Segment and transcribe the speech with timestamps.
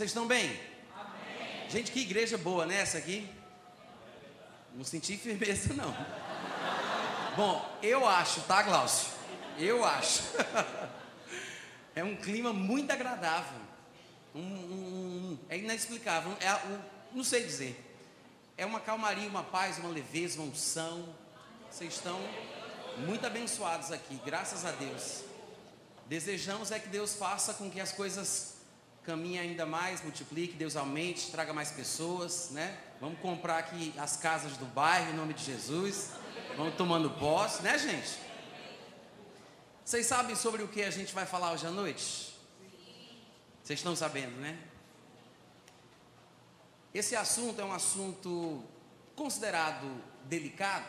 [0.00, 0.58] Vocês estão bem?
[0.96, 1.68] Amém.
[1.68, 2.76] Gente, que igreja boa, né?
[2.76, 3.28] Essa aqui?
[4.74, 5.94] Não senti firmeza, não.
[7.36, 9.12] Bom, eu acho, tá, Glaucio?
[9.58, 10.22] Eu acho.
[11.94, 13.58] é um clima muito agradável.
[14.34, 16.34] Um, um, é inexplicável.
[16.40, 16.80] É, um,
[17.16, 17.78] não sei dizer.
[18.56, 21.14] É uma calmaria, uma paz, uma leveza, uma unção.
[21.70, 22.18] Vocês estão
[23.06, 25.24] muito abençoados aqui, graças a Deus.
[26.06, 28.49] Desejamos é que Deus faça com que as coisas
[29.04, 32.78] caminhem ainda mais, multiplique, Deus aumente, traga mais pessoas, né?
[33.00, 36.10] Vamos comprar aqui as casas do bairro em nome de Jesus.
[36.56, 38.18] Vamos tomando posse, né, gente?
[39.84, 42.36] Vocês sabem sobre o que a gente vai falar hoje à noite?
[43.62, 44.58] Vocês estão sabendo, né?
[46.92, 48.62] Esse assunto é um assunto
[49.14, 49.86] considerado
[50.24, 50.86] delicado,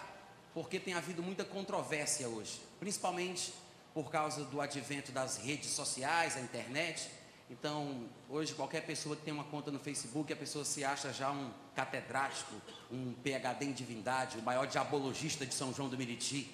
[0.53, 3.53] porque tem havido muita controvérsia hoje, principalmente
[3.93, 7.09] por causa do advento das redes sociais, a internet.
[7.52, 11.30] Então, hoje qualquer pessoa que tem uma conta no Facebook, a pessoa se acha já
[11.31, 12.55] um catedrático,
[12.89, 16.49] um PhD em divindade, o maior diabologista de São João do Meriti.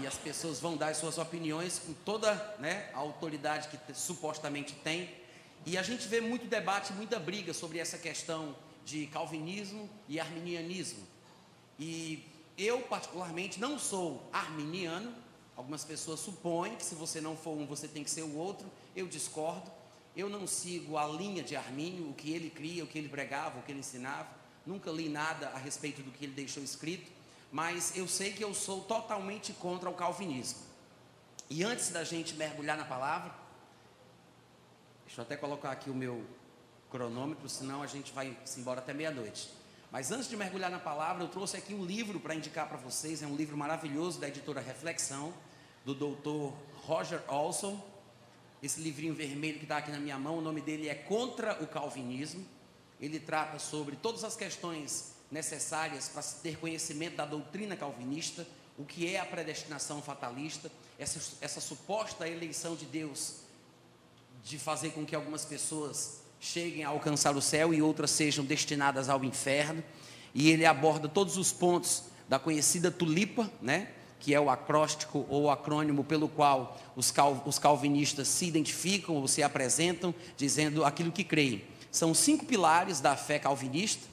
[0.00, 4.74] E as pessoas vão dar as suas opiniões com toda né, a autoridade que supostamente
[4.74, 5.08] tem.
[5.64, 11.06] E a gente vê muito debate, muita briga sobre essa questão de calvinismo e arminianismo.
[11.78, 12.26] E
[12.58, 15.14] eu, particularmente, não sou arminiano.
[15.58, 18.70] Algumas pessoas supõem que se você não for um, você tem que ser o outro
[18.94, 19.68] eu discordo.
[20.14, 23.58] Eu não sigo a linha de Armínio, o que ele cria, o que ele pregava,
[23.58, 24.28] o que ele ensinava.
[24.64, 27.10] Nunca li nada a respeito do que ele deixou escrito,
[27.50, 30.60] mas eu sei que eu sou totalmente contra o calvinismo.
[31.50, 33.34] E antes da gente mergulhar na palavra,
[35.06, 36.24] deixa eu até colocar aqui o meu
[36.88, 39.50] cronômetro, senão a gente vai se embora até meia-noite.
[39.90, 43.24] Mas antes de mergulhar na palavra, eu trouxe aqui um livro para indicar para vocês,
[43.24, 45.34] é um livro maravilhoso da editora Reflexão,
[45.88, 46.52] do doutor
[46.84, 47.82] Roger Olson,
[48.62, 51.66] esse livrinho vermelho que está aqui na minha mão, o nome dele é Contra o
[51.66, 52.44] Calvinismo.
[53.00, 58.46] Ele trata sobre todas as questões necessárias para se ter conhecimento da doutrina calvinista,
[58.76, 63.36] o que é a predestinação fatalista, essa, essa suposta eleição de Deus
[64.44, 69.08] de fazer com que algumas pessoas cheguem a alcançar o céu e outras sejam destinadas
[69.08, 69.82] ao inferno.
[70.34, 73.94] E ele aborda todos os pontos da conhecida tulipa, né?
[74.20, 79.28] Que é o acróstico ou acrônimo pelo qual os, cal, os calvinistas se identificam ou
[79.28, 81.62] se apresentam, dizendo aquilo que creem.
[81.90, 84.06] São cinco pilares da fé calvinista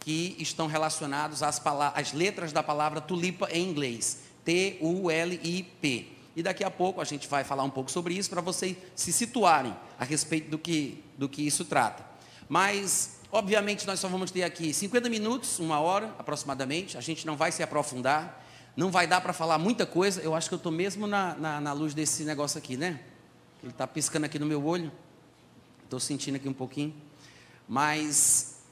[0.00, 1.60] que estão relacionados às,
[1.94, 6.06] às letras da palavra tulipa em inglês, T-U-L-I-P.
[6.34, 9.12] E daqui a pouco a gente vai falar um pouco sobre isso para vocês se
[9.12, 12.04] situarem a respeito do que, do que isso trata.
[12.48, 17.36] Mas, obviamente, nós só vamos ter aqui 50 minutos, uma hora aproximadamente, a gente não
[17.36, 18.41] vai se aprofundar.
[18.76, 20.20] Não vai dar para falar muita coisa.
[20.22, 23.00] Eu acho que eu estou mesmo na, na, na, luz desse negócio aqui, né?
[23.62, 24.90] Ele está piscando aqui no meu olho.
[25.84, 26.94] Estou sentindo aqui um pouquinho.
[27.68, 28.62] Mas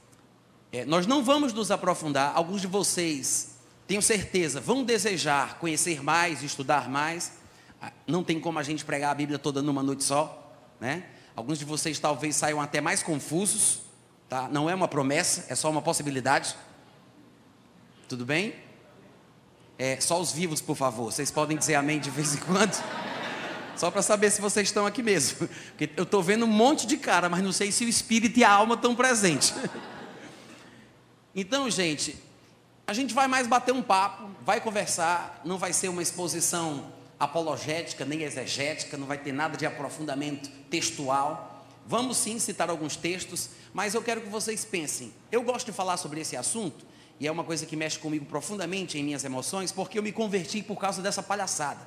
[0.72, 2.32] é, nós não vamos nos aprofundar.
[2.34, 3.56] Alguns de vocês,
[3.86, 7.32] tenho certeza, vão desejar conhecer mais, estudar mais.
[7.80, 11.04] Ah, não tem como a gente pregar a Bíblia toda numa noite só, né?
[11.36, 13.80] Alguns de vocês talvez saiam até mais confusos,
[14.28, 14.48] tá?
[14.48, 16.56] Não é uma promessa, é só uma possibilidade.
[18.08, 18.54] Tudo bem?
[19.82, 21.10] É, só os vivos, por favor.
[21.10, 22.74] Vocês podem dizer amém de vez em quando?
[23.74, 25.48] Só para saber se vocês estão aqui mesmo.
[25.72, 28.44] Porque eu estou vendo um monte de cara, mas não sei se o espírito e
[28.44, 29.54] a alma estão presentes.
[31.32, 32.16] Então, gente,
[32.84, 38.04] a gente vai mais bater um papo, vai conversar, não vai ser uma exposição apologética,
[38.04, 41.64] nem exegética, não vai ter nada de aprofundamento textual.
[41.86, 45.14] Vamos sim citar alguns textos, mas eu quero que vocês pensem.
[45.30, 46.84] Eu gosto de falar sobre esse assunto
[47.20, 50.62] e é uma coisa que mexe comigo profundamente em minhas emoções, porque eu me converti
[50.62, 51.86] por causa dessa palhaçada.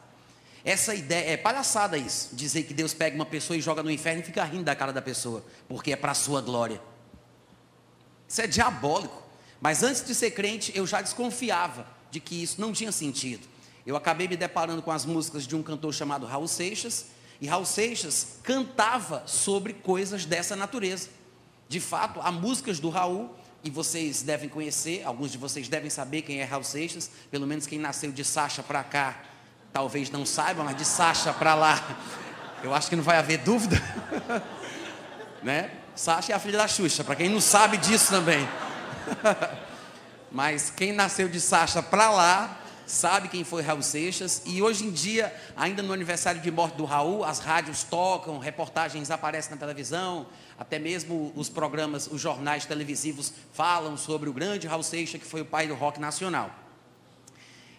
[0.63, 4.21] Essa ideia, é palhaçada isso, dizer que Deus pega uma pessoa e joga no inferno
[4.21, 6.79] e fica rindo da cara da pessoa, porque é para a sua glória.
[8.29, 9.23] Isso é diabólico.
[9.59, 13.47] Mas antes de ser crente, eu já desconfiava de que isso não tinha sentido.
[13.87, 17.07] Eu acabei me deparando com as músicas de um cantor chamado Raul Seixas,
[17.41, 21.09] e Raul Seixas cantava sobre coisas dessa natureza.
[21.67, 26.21] De fato, há músicas do Raul e vocês devem conhecer, alguns de vocês devem saber
[26.23, 29.23] quem é Raul Seixas, pelo menos quem nasceu de Sacha para cá,
[29.71, 31.81] talvez não saiba, mas de Sacha para lá,
[32.61, 33.81] eu acho que não vai haver dúvida,
[35.41, 35.71] né?
[35.95, 38.47] Sacha é a filha da Xuxa, para quem não sabe disso também.
[40.31, 44.91] mas quem nasceu de Sacha para lá, sabe quem foi Raul Seixas, e hoje em
[44.91, 50.27] dia, ainda no aniversário de morte do Raul, as rádios tocam, reportagens aparecem na televisão,
[50.57, 55.41] até mesmo os programas, os jornais televisivos falam sobre o grande Raul Seixas, que foi
[55.41, 56.62] o pai do rock nacional.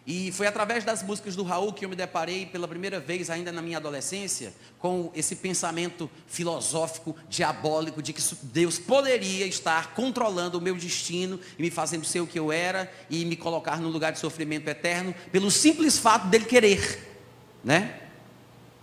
[0.07, 3.51] E foi através das músicas do Raul que eu me deparei pela primeira vez, ainda
[3.51, 10.61] na minha adolescência, com esse pensamento filosófico, diabólico, de que Deus poderia estar controlando o
[10.61, 14.13] meu destino e me fazendo ser o que eu era e me colocar num lugar
[14.13, 17.17] de sofrimento eterno, pelo simples fato dele querer,
[17.65, 18.01] né?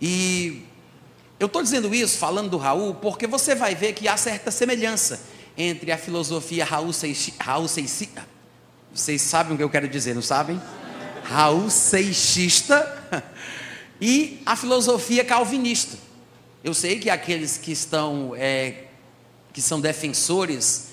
[0.00, 0.64] E
[1.38, 5.20] eu estou dizendo isso, falando do Raul, porque você vai ver que há certa semelhança
[5.56, 7.34] entre a filosofia Raul Seixas.
[7.38, 8.08] Raul Seixas
[8.92, 10.60] vocês sabem o que eu quero dizer, não sabem?
[11.24, 12.86] Raul Seixista
[14.00, 15.96] e a filosofia calvinista.
[16.62, 18.84] Eu sei que aqueles que estão é,
[19.52, 20.88] que são defensores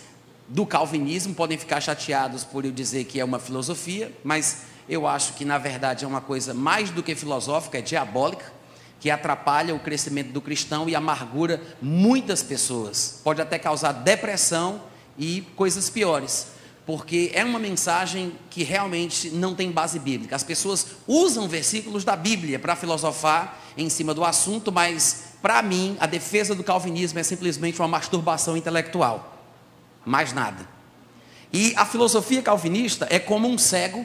[0.48, 5.34] do calvinismo podem ficar chateados por eu dizer que é uma filosofia, mas eu acho
[5.34, 8.52] que na verdade é uma coisa mais do que filosófica, é diabólica,
[9.00, 13.22] que atrapalha o crescimento do cristão e amargura muitas pessoas.
[13.24, 14.81] Pode até causar depressão
[15.18, 16.59] e coisas piores
[16.90, 20.36] porque é uma mensagem que realmente não tem base bíblica.
[20.36, 25.96] As pessoas usam versículos da Bíblia para filosofar em cima do assunto, mas para mim
[26.00, 29.38] a defesa do calvinismo é simplesmente uma masturbação intelectual.
[30.04, 30.68] Mais nada.
[31.54, 34.04] E a filosofia calvinista é como um cego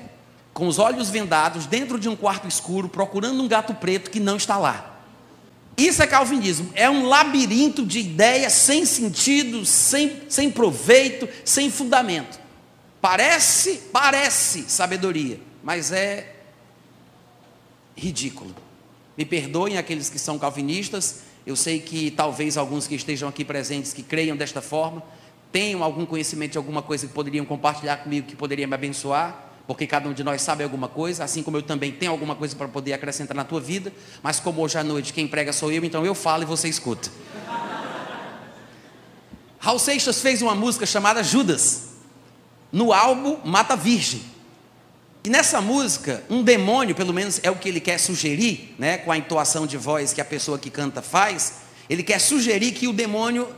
[0.52, 4.36] com os olhos vendados dentro de um quarto escuro procurando um gato preto que não
[4.36, 5.00] está lá.
[5.74, 12.43] Isso é calvinismo, é um labirinto de ideias sem sentido, sem, sem proveito, sem fundamento.
[13.04, 16.36] Parece, parece sabedoria, mas é
[17.94, 18.54] ridículo.
[19.14, 21.16] Me perdoem aqueles que são calvinistas,
[21.46, 25.02] eu sei que talvez alguns que estejam aqui presentes que creiam desta forma,
[25.52, 29.86] tenham algum conhecimento de alguma coisa que poderiam compartilhar comigo, que poderia me abençoar, porque
[29.86, 32.68] cada um de nós sabe alguma coisa, assim como eu também tenho alguma coisa para
[32.68, 33.92] poder acrescentar na tua vida,
[34.22, 37.10] mas como hoje à noite quem prega sou eu, então eu falo e você escuta.
[39.58, 41.92] Raul Seixas fez uma música chamada Judas
[42.74, 44.20] no álbum Mata Virgem.
[45.22, 49.12] E nessa música, um demônio, pelo menos é o que ele quer sugerir, né, com
[49.12, 52.92] a entoação de voz que a pessoa que canta faz, ele quer sugerir que o
[52.92, 53.48] demônio,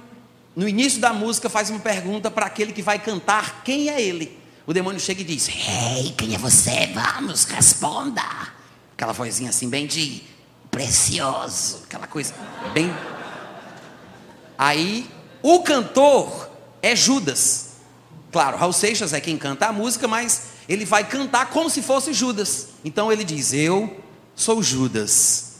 [0.54, 4.38] no início da música, faz uma pergunta para aquele que vai cantar quem é ele.
[4.66, 6.90] O demônio chega e diz: Ei, quem é você?
[6.92, 8.22] Vamos, responda.
[8.92, 10.22] Aquela vozinha assim, bem de
[10.70, 12.34] precioso, aquela coisa,
[12.74, 12.94] bem.
[14.58, 15.08] Aí,
[15.42, 16.50] o cantor
[16.82, 17.65] é Judas.
[18.36, 22.12] Claro, Raul Seixas é quem canta a música, mas ele vai cantar como se fosse
[22.12, 22.66] Judas.
[22.84, 23.98] Então ele diz: Eu
[24.34, 25.54] sou Judas.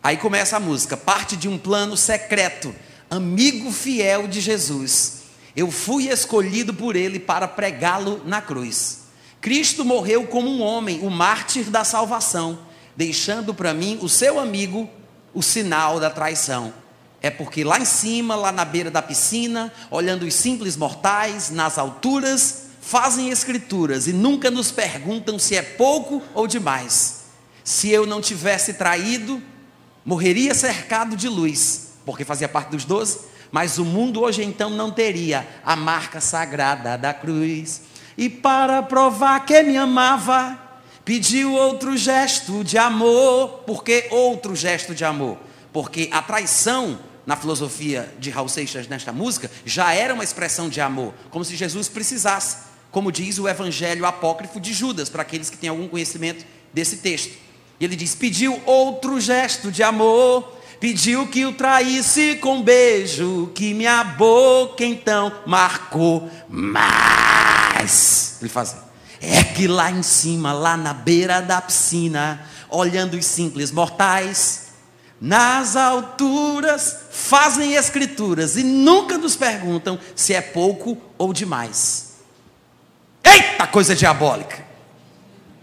[0.00, 2.72] Aí começa a música, parte de um plano secreto,
[3.10, 5.22] amigo fiel de Jesus.
[5.56, 9.00] Eu fui escolhido por ele para pregá-lo na cruz.
[9.40, 12.56] Cristo morreu como um homem, o mártir da salvação,
[12.96, 14.88] deixando para mim, o seu amigo,
[15.34, 16.72] o sinal da traição.
[17.22, 21.78] É porque lá em cima, lá na beira da piscina, olhando os simples mortais, nas
[21.78, 27.22] alturas, fazem escrituras e nunca nos perguntam se é pouco ou demais.
[27.62, 29.40] Se eu não tivesse traído,
[30.04, 33.20] morreria cercado de luz, porque fazia parte dos doze,
[33.52, 37.82] mas o mundo hoje então não teria a marca sagrada da cruz.
[38.18, 40.58] E para provar que me amava,
[41.04, 43.62] pediu outro gesto de amor.
[43.64, 45.38] Por que outro gesto de amor?
[45.72, 50.80] Porque a traição na filosofia de Raul Seixas nesta música, já era uma expressão de
[50.80, 52.56] amor, como se Jesus precisasse,
[52.90, 57.32] como diz o evangelho apócrifo de Judas, para aqueles que têm algum conhecimento desse texto.
[57.80, 63.72] E ele diz: pediu outro gesto de amor, pediu que o traísse com beijo, que
[63.72, 68.38] minha boca então marcou mais.
[68.40, 68.76] Ele faz.
[69.20, 74.61] É que lá em cima, lá na beira da piscina, olhando os simples mortais,
[75.22, 82.14] nas alturas fazem escrituras e nunca nos perguntam se é pouco ou demais.
[83.22, 84.66] Eita coisa diabólica!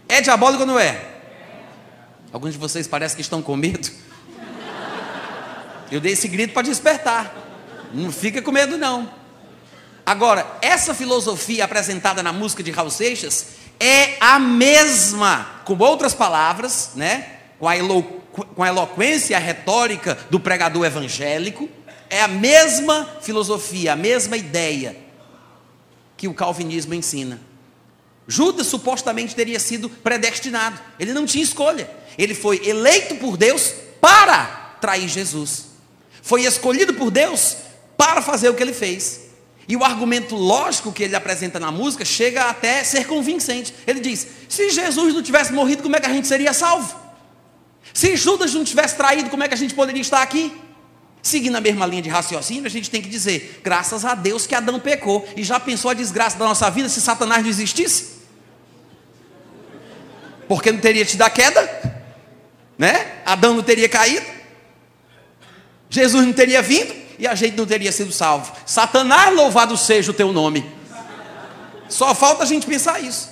[0.08, 0.98] É diabólico ou não é?
[2.32, 3.90] Alguns de vocês parecem que estão com medo.
[5.90, 7.30] Eu dei esse grito para despertar.
[7.92, 9.12] Não fica com medo, não.
[10.06, 13.48] Agora, essa filosofia apresentada na música de Raul Seixas
[13.78, 17.40] é a mesma, com outras palavras, né?
[17.58, 17.76] Com a
[18.32, 21.68] com a eloquência a retórica do pregador evangélico,
[22.08, 24.96] é a mesma filosofia, a mesma ideia
[26.16, 27.40] que o calvinismo ensina.
[28.26, 34.76] Judas supostamente teria sido predestinado, ele não tinha escolha, ele foi eleito por Deus para
[34.80, 35.66] trair Jesus,
[36.22, 37.56] foi escolhido por Deus
[37.96, 39.28] para fazer o que ele fez.
[39.66, 43.72] E o argumento lógico que ele apresenta na música chega até ser convincente.
[43.86, 47.09] Ele diz: se Jesus não tivesse morrido, como é que a gente seria salvo?
[47.92, 50.52] Se Judas não tivesse traído, como é que a gente poderia estar aqui?
[51.22, 54.54] Seguindo a mesma linha de raciocínio, a gente tem que dizer: graças a Deus que
[54.54, 55.28] Adão pecou.
[55.36, 58.20] E já pensou a desgraça da nossa vida se Satanás não existisse?
[60.50, 62.02] porque não teria tido a queda,
[62.76, 63.22] né?
[63.24, 64.26] Adão não teria caído,
[65.88, 68.52] Jesus não teria vindo e a gente não teria sido salvo.
[68.66, 70.68] Satanás, louvado seja o teu nome.
[71.88, 73.30] Só falta a gente pensar isso.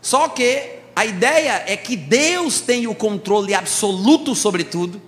[0.00, 5.00] Só que a ideia é que Deus tem o controle absoluto sobre tudo,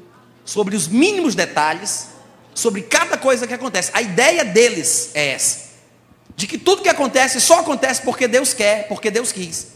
[0.44, 2.08] sobre os mínimos detalhes,
[2.54, 3.90] sobre cada coisa que acontece.
[3.94, 5.70] A ideia deles é essa:
[6.36, 9.68] de que tudo que acontece só acontece porque Deus quer, porque Deus quis.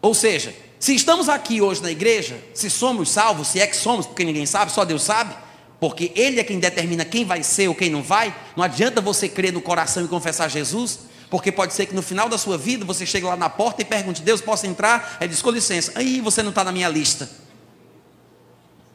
[0.00, 4.06] Ou seja, se estamos aqui hoje na igreja, se somos salvos, se é que somos,
[4.06, 5.34] porque ninguém sabe, só Deus sabe,
[5.78, 9.28] porque Ele é quem determina quem vai ser ou quem não vai, não adianta você
[9.28, 11.00] crer no coração e confessar Jesus,
[11.32, 13.86] porque pode ser que no final da sua vida você chegue lá na porta e
[13.86, 15.16] pergunte: Deus, posso entrar?
[15.18, 15.90] Ele diz: com licença.
[15.94, 17.26] Aí você não está na minha lista.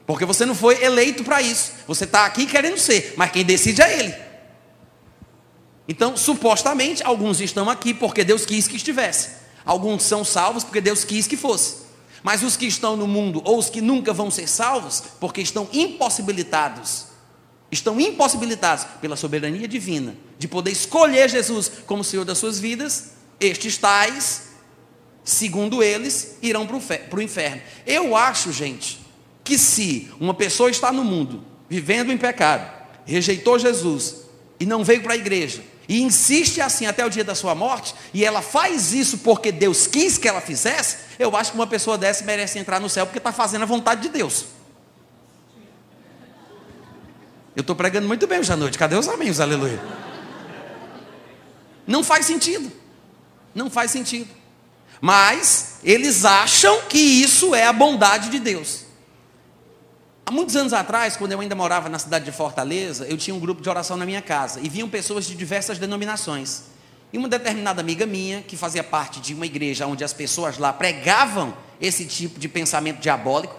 [0.06, 1.72] Porque você não foi eleito para isso.
[1.88, 4.16] Você está aqui querendo ser, mas quem decide é Ele.
[5.88, 9.30] Então, supostamente, alguns estão aqui porque Deus quis que estivesse.
[9.66, 11.88] Alguns são salvos porque Deus quis que fosse.
[12.22, 15.68] Mas os que estão no mundo, ou os que nunca vão ser salvos, porque estão
[15.74, 17.07] impossibilitados
[17.72, 23.78] estão impossibilitados pela soberania divina de poder escolher Jesus como Senhor das suas vidas, estes
[23.78, 24.44] tais,
[25.24, 27.62] segundo eles, irão para o inferno.
[27.86, 29.00] Eu acho, gente,
[29.44, 32.72] que se uma pessoa está no mundo, vivendo em pecado,
[33.06, 34.28] rejeitou Jesus
[34.60, 37.96] e não veio para a igreja, e insiste assim até o dia da sua morte,
[38.14, 41.98] e ela faz isso porque Deus quis que ela fizesse, eu acho que uma pessoa
[41.98, 44.57] dessa merece entrar no céu porque está fazendo a vontade de Deus.
[47.58, 48.78] Eu estou pregando muito bem hoje à noite.
[48.78, 49.40] Cadê os amigos?
[49.40, 49.82] Aleluia.
[51.88, 52.72] Não faz sentido.
[53.56, 54.30] Não faz sentido.
[55.02, 58.86] Mas eles acham que isso é a bondade de Deus.
[60.24, 63.40] Há muitos anos atrás, quando eu ainda morava na cidade de Fortaleza, eu tinha um
[63.40, 66.66] grupo de oração na minha casa e vinham pessoas de diversas denominações.
[67.12, 70.72] E uma determinada amiga minha, que fazia parte de uma igreja onde as pessoas lá
[70.72, 73.56] pregavam esse tipo de pensamento diabólico,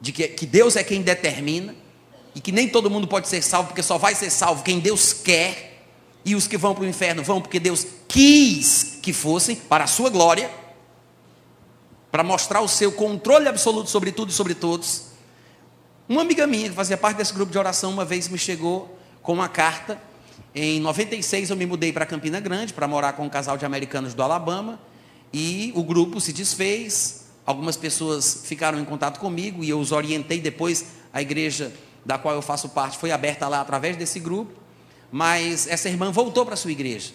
[0.00, 1.74] de que, que Deus é quem determina,
[2.34, 5.12] e que nem todo mundo pode ser salvo, porque só vai ser salvo quem Deus
[5.12, 5.70] quer,
[6.24, 9.86] e os que vão para o inferno vão porque Deus quis que fossem, para a
[9.86, 10.50] sua glória,
[12.10, 15.04] para mostrar o seu controle absoluto sobre tudo e sobre todos.
[16.08, 19.32] Uma amiga minha, que fazia parte desse grupo de oração, uma vez me chegou com
[19.32, 20.00] uma carta.
[20.54, 24.12] Em 96 eu me mudei para Campina Grande para morar com um casal de americanos
[24.12, 24.80] do Alabama
[25.32, 27.26] e o grupo se desfez.
[27.46, 31.72] Algumas pessoas ficaram em contato comigo e eu os orientei depois a igreja
[32.04, 34.52] da qual eu faço parte, foi aberta lá através desse grupo,
[35.10, 37.12] mas essa irmã voltou para sua igreja.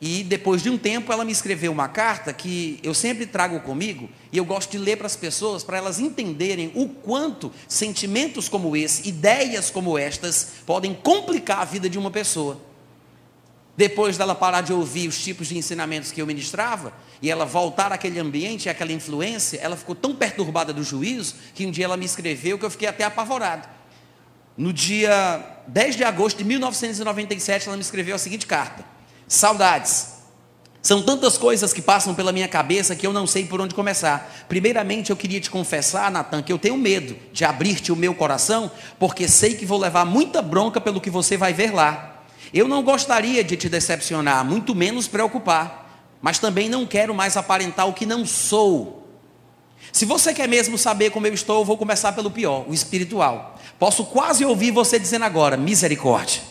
[0.00, 4.10] E depois de um tempo ela me escreveu uma carta que eu sempre trago comigo
[4.30, 8.76] e eu gosto de ler para as pessoas para elas entenderem o quanto sentimentos como
[8.76, 12.60] esse, ideias como estas podem complicar a vida de uma pessoa.
[13.74, 17.92] Depois dela parar de ouvir os tipos de ensinamentos que eu ministrava e ela voltar
[17.92, 22.04] àquele ambiente, àquela influência, ela ficou tão perturbada do juízo que um dia ela me
[22.04, 23.68] escreveu que eu fiquei até apavorado.
[24.56, 28.84] No dia 10 de agosto de 1997, ela me escreveu a seguinte carta:
[29.28, 30.16] Saudades.
[30.80, 34.46] São tantas coisas que passam pela minha cabeça que eu não sei por onde começar.
[34.48, 38.70] Primeiramente, eu queria te confessar, Natan, que eu tenho medo de abrir-te o meu coração,
[38.96, 42.22] porque sei que vou levar muita bronca pelo que você vai ver lá.
[42.54, 47.88] Eu não gostaria de te decepcionar, muito menos preocupar, mas também não quero mais aparentar
[47.88, 49.08] o que não sou.
[49.92, 53.55] Se você quer mesmo saber como eu estou, eu vou começar pelo pior, o espiritual.
[53.78, 56.42] Posso quase ouvir você dizendo agora: misericórdia.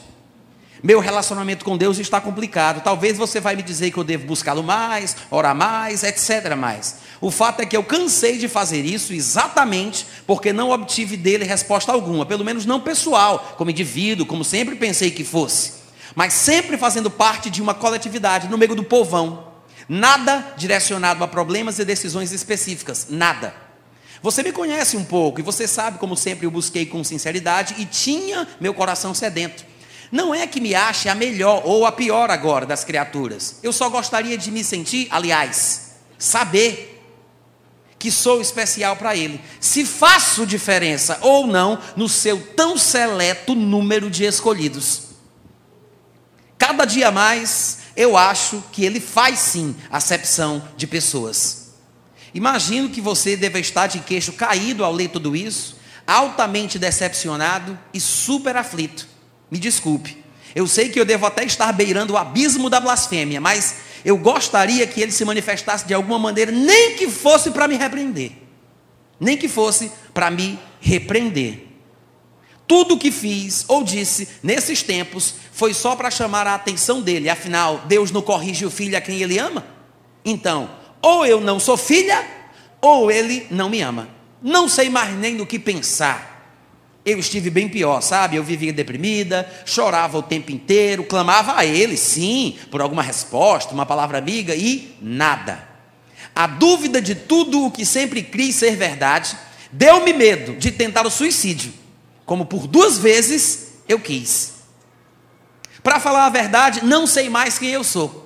[0.84, 2.84] Meu relacionamento com Deus está complicado.
[2.84, 6.56] Talvez você vai me dizer que eu devo buscá-lo mais, orar mais, etc.
[6.56, 6.98] Mais.
[7.20, 11.92] O fato é que eu cansei de fazer isso exatamente porque não obtive dele resposta
[11.92, 15.74] alguma, pelo menos não pessoal, como indivíduo, como sempre pensei que fosse,
[16.14, 19.56] mas sempre fazendo parte de uma coletividade no meio do povão.
[19.90, 23.65] Nada direcionado a problemas e decisões específicas, nada.
[24.22, 27.86] Você me conhece um pouco e você sabe como sempre eu busquei com sinceridade e
[27.86, 29.66] tinha meu coração sedento.
[30.12, 33.58] Não é que me ache a melhor ou a pior agora das criaturas.
[33.62, 36.92] Eu só gostaria de me sentir, aliás, saber
[37.98, 39.42] que sou especial para Ele.
[39.60, 45.06] Se faço diferença ou não no seu tão seleto número de escolhidos.
[46.58, 51.65] Cada dia mais eu acho que Ele faz sim acepção de pessoas.
[52.36, 58.00] Imagino que você deve estar de queixo caído ao ler tudo isso, altamente decepcionado e
[58.02, 59.08] super aflito.
[59.50, 60.22] Me desculpe.
[60.54, 64.86] Eu sei que eu devo até estar beirando o abismo da blasfêmia, mas eu gostaria
[64.86, 68.34] que ele se manifestasse de alguma maneira, nem que fosse para me repreender.
[69.18, 71.66] Nem que fosse para me repreender.
[72.68, 77.30] Tudo o que fiz ou disse nesses tempos foi só para chamar a atenção dele,
[77.30, 79.66] afinal, Deus não corrige o filho a quem ele ama?
[80.26, 80.70] Então,
[81.02, 82.26] ou eu não sou filha,
[82.82, 84.10] ou ele não me ama.
[84.42, 86.36] Não sei mais nem no que pensar.
[87.06, 88.36] Eu estive bem pior, sabe?
[88.36, 93.86] Eu vivia deprimida, chorava o tempo inteiro, clamava a ele, sim, por alguma resposta, uma
[93.86, 95.68] palavra amiga e nada.
[96.36, 99.38] A dúvida de tudo o que sempre quis ser verdade
[99.72, 101.74] deu-me medo de tentar o suicídio,
[102.26, 104.54] como por duas vezes eu quis.
[105.84, 108.25] Para falar a verdade, não sei mais quem eu sou.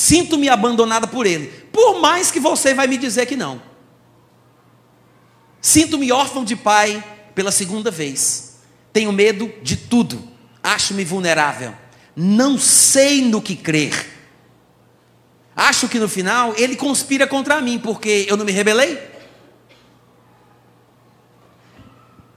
[0.00, 3.60] Sinto-me abandonada por ele, por mais que você vai me dizer que não.
[5.60, 7.04] Sinto-me órfão de pai,
[7.34, 8.60] pela segunda vez.
[8.94, 10.26] Tenho medo de tudo.
[10.62, 11.74] Acho-me vulnerável.
[12.16, 13.92] Não sei no que crer.
[15.54, 18.98] Acho que no final ele conspira contra mim, porque eu não me rebelei.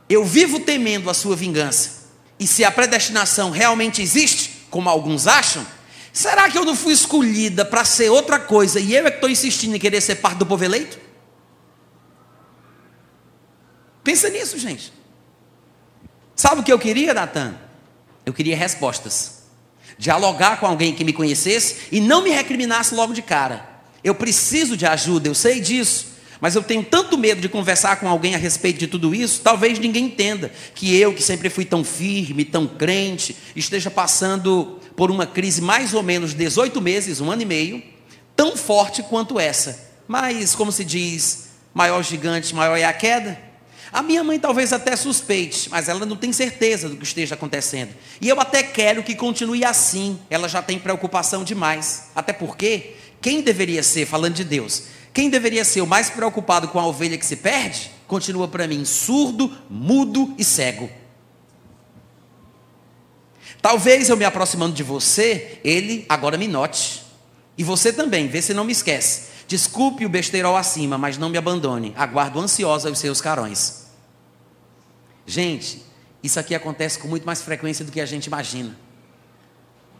[0.09, 2.09] Eu vivo temendo a sua vingança.
[2.37, 5.65] E se a predestinação realmente existe, como alguns acham,
[6.13, 9.29] será que eu não fui escolhida para ser outra coisa e eu é que estou
[9.29, 10.97] insistindo em querer ser parte do povo eleito?
[14.03, 14.93] Pensa nisso, gente.
[16.35, 17.55] Sabe o que eu queria, Natan?
[18.25, 19.43] Eu queria respostas.
[19.97, 23.67] Dialogar com alguém que me conhecesse e não me recriminasse logo de cara.
[24.03, 26.12] Eu preciso de ajuda, eu sei disso.
[26.43, 29.79] Mas eu tenho tanto medo de conversar com alguém a respeito de tudo isso, talvez
[29.79, 35.25] ninguém entenda que eu, que sempre fui tão firme, tão crente, esteja passando por uma
[35.25, 37.81] crise mais ou menos 18 meses, um ano e meio,
[38.35, 39.89] tão forte quanto essa.
[40.05, 43.39] Mas, como se diz, maior gigante, maior é a queda.
[43.89, 47.93] A minha mãe talvez até suspeite, mas ela não tem certeza do que esteja acontecendo.
[48.19, 50.19] E eu até quero que continue assim.
[50.29, 52.09] Ela já tem preocupação demais.
[52.13, 54.83] Até porque quem deveria ser, falando de Deus,
[55.13, 58.83] quem deveria ser o mais preocupado com a ovelha que se perde, continua para mim
[58.83, 60.89] surdo, mudo e cego.
[63.61, 67.03] Talvez eu me aproximando de você, ele agora me note.
[67.57, 69.31] E você também, vê se não me esquece.
[69.47, 71.93] Desculpe o besteirol acima, mas não me abandone.
[71.95, 73.85] Aguardo ansiosa os seus carões.
[75.25, 75.83] Gente,
[76.21, 78.75] isso aqui acontece com muito mais frequência do que a gente imagina.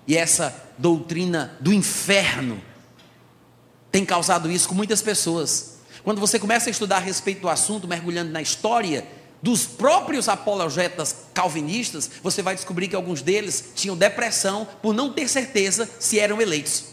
[0.08, 2.60] E essa doutrina do inferno
[3.94, 5.76] tem causado isso com muitas pessoas.
[6.04, 9.06] Quando você começa a estudar a respeito do assunto, mergulhando na história
[9.40, 15.28] dos próprios apologetas calvinistas, você vai descobrir que alguns deles tinham depressão por não ter
[15.28, 16.86] certeza se eram eleitos.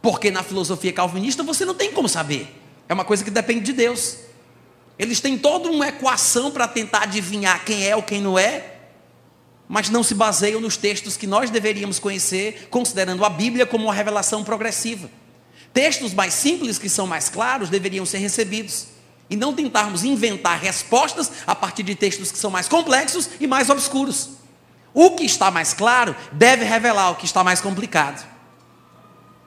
[0.00, 2.54] Porque na filosofia calvinista você não tem como saber.
[2.88, 4.18] É uma coisa que depende de Deus.
[4.96, 8.76] Eles têm toda uma equação para tentar adivinhar quem é ou quem não é,
[9.68, 13.94] mas não se baseiam nos textos que nós deveríamos conhecer, considerando a Bíblia como uma
[13.94, 15.10] revelação progressiva.
[15.74, 18.86] Textos mais simples, que são mais claros, deveriam ser recebidos.
[19.28, 23.68] E não tentarmos inventar respostas a partir de textos que são mais complexos e mais
[23.68, 24.30] obscuros.
[24.94, 28.26] O que está mais claro deve revelar o que está mais complicado.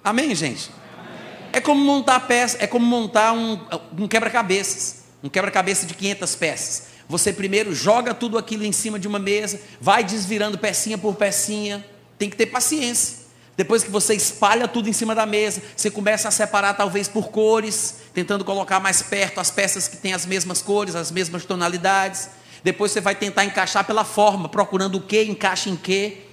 [0.04, 0.70] Amém, gente?
[0.96, 1.50] Amém.
[1.54, 3.60] É como montar peça, é como montar um,
[3.98, 6.84] um quebra-cabeças um quebra-cabeça de 500 peças.
[7.10, 11.86] Você primeiro joga tudo aquilo em cima de uma mesa, vai desvirando pecinha por pecinha,
[12.18, 13.27] tem que ter paciência.
[13.58, 17.30] Depois que você espalha tudo em cima da mesa, você começa a separar talvez por
[17.30, 22.30] cores, tentando colocar mais perto as peças que têm as mesmas cores, as mesmas tonalidades.
[22.64, 26.24] Depois você vai tentar encaixar pela forma, procurando o que encaixa em que.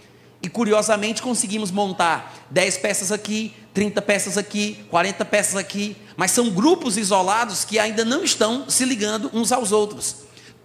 [0.42, 6.50] E curiosamente conseguimos montar 10 peças aqui, 30 peças aqui, 40 peças aqui, mas são
[6.50, 10.16] grupos isolados que ainda não estão se ligando uns aos outros.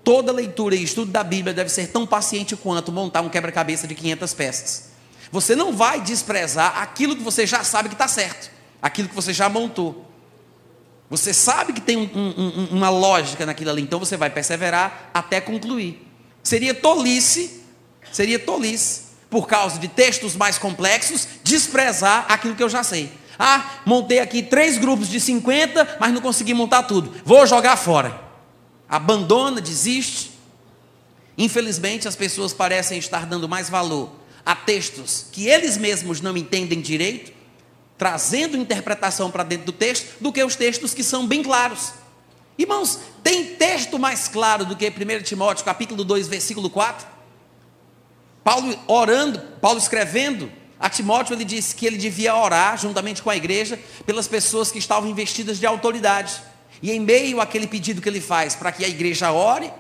[0.04, 3.96] Toda leitura e estudo da Bíblia deve ser tão paciente quanto montar um quebra-cabeça de
[3.96, 4.89] 500 peças.
[5.32, 8.50] Você não vai desprezar aquilo que você já sabe que está certo,
[8.82, 10.06] aquilo que você já montou.
[11.10, 15.40] Você sabe que tem um, um, uma lógica naquilo ali, então você vai perseverar até
[15.42, 16.08] concluir.
[16.44, 17.64] Seria tolice,
[18.12, 23.12] seria tolice por causa de textos mais complexos, desprezar aquilo que eu já sei.
[23.38, 27.14] Ah, montei aqui três grupos de 50, mas não consegui montar tudo.
[27.24, 28.20] Vou jogar fora.
[28.88, 30.32] Abandona, desiste.
[31.38, 36.82] Infelizmente, as pessoas parecem estar dando mais valor a textos que eles mesmos não entendem
[36.82, 37.32] direito,
[37.98, 41.94] trazendo interpretação para dentro do texto, do que os textos que são bem claros.
[42.58, 47.08] Irmãos, tem texto mais claro do que 1 Timóteo capítulo 2, versículo 4?
[48.44, 53.36] Paulo orando, Paulo escrevendo a Timóteo, ele disse que ele devia orar juntamente com a
[53.36, 56.42] igreja pelas pessoas que estavam investidas de autoridade.
[56.82, 59.72] E em meio àquele pedido que ele faz para que a igreja ore,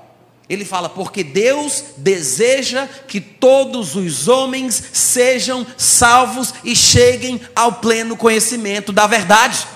[0.49, 8.17] ele fala: porque Deus deseja que todos os homens sejam salvos e cheguem ao pleno
[8.17, 9.67] conhecimento da verdade.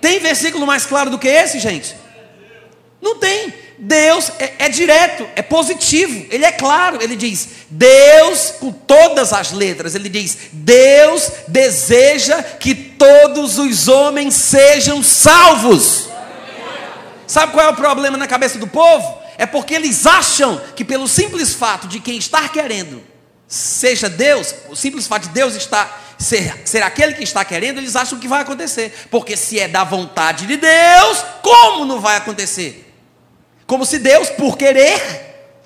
[0.00, 1.94] Tem versículo mais claro do que esse, gente?
[3.00, 3.52] Não tem.
[3.78, 9.52] Deus é, é, direto, é positivo, ele é claro, ele diz: Deus, com todas as
[9.52, 16.08] letras, ele diz: Deus deseja que todos os homens sejam salvos.
[17.26, 19.25] Sabe qual é o problema na cabeça do povo?
[19.38, 23.02] É porque eles acham que pelo simples fato de quem está querendo
[23.48, 27.94] seja Deus, o simples fato de Deus estar ser, ser aquele que está querendo, eles
[27.94, 29.06] acham que vai acontecer.
[29.10, 32.92] Porque se é da vontade de Deus, como não vai acontecer?
[33.66, 35.00] Como se Deus, por querer,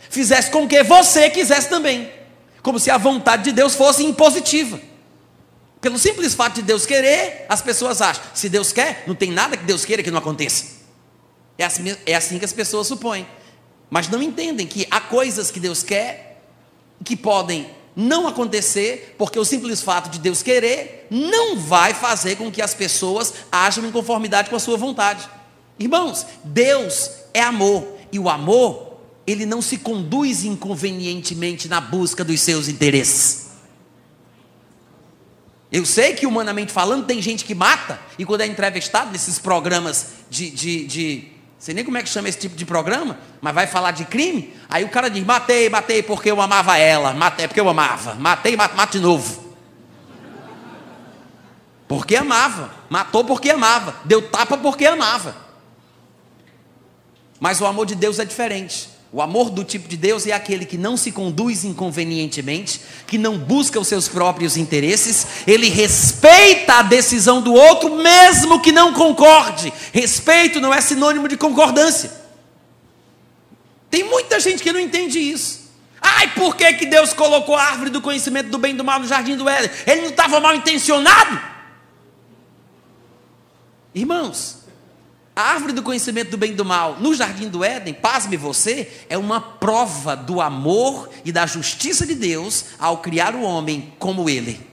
[0.09, 2.11] fizesse com que você quisesse também.
[2.63, 4.81] Como se a vontade de Deus fosse impositiva.
[5.81, 8.23] Pelo simples fato de Deus querer, as pessoas acham.
[8.35, 10.81] Se Deus quer, não tem nada que Deus queira que não aconteça.
[11.57, 13.27] É assim, é assim que as pessoas supõem.
[13.91, 16.43] Mas não entendem que há coisas que Deus quer
[17.05, 22.51] que podem não acontecer, porque o simples fato de Deus querer não vai fazer com
[22.51, 25.29] que as pessoas ajam em conformidade com a sua vontade.
[25.79, 32.41] Irmãos, Deus é amor, e o amor, ele não se conduz inconvenientemente na busca dos
[32.41, 33.51] seus interesses.
[35.73, 40.09] Eu sei que, humanamente falando, tem gente que mata, e quando é entrevistado nesses programas
[40.29, 41.29] de, de, de
[41.61, 44.57] sei nem como é que chama esse tipo de programa, mas vai falar de crime.
[44.69, 48.57] Aí o cara diz: matei, matei porque eu amava ela, matei porque eu amava, matei,
[48.57, 49.55] mato, mato de novo.
[51.87, 55.37] Porque amava, matou porque amava, deu tapa porque amava.
[57.39, 58.90] Mas o amor de Deus é diferente.
[59.13, 63.37] O amor do tipo de Deus é aquele que não se conduz inconvenientemente, que não
[63.37, 69.73] busca os seus próprios interesses, ele respeita a decisão do outro, mesmo que não concorde.
[69.93, 72.13] Respeito não é sinônimo de concordância.
[73.91, 75.69] Tem muita gente que não entende isso.
[76.01, 79.01] Ai, por que, que Deus colocou a árvore do conhecimento do bem e do mal
[79.01, 79.71] no jardim do Éden?
[79.89, 81.41] Ele não estava mal intencionado?
[83.93, 84.60] Irmãos,
[85.35, 88.91] a árvore do conhecimento do bem e do mal no jardim do Éden, pasme você,
[89.09, 94.29] é uma prova do amor e da justiça de Deus ao criar o homem como
[94.29, 94.69] ele.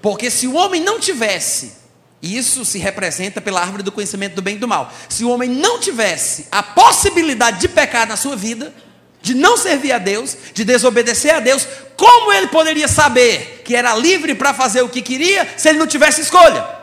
[0.00, 1.74] Porque se o homem não tivesse,
[2.20, 4.92] isso se representa pela árvore do conhecimento do bem e do mal.
[5.08, 8.72] Se o homem não tivesse a possibilidade de pecar na sua vida,
[9.20, 13.94] de não servir a Deus, de desobedecer a Deus, como ele poderia saber que era
[13.94, 16.81] livre para fazer o que queria se ele não tivesse escolha?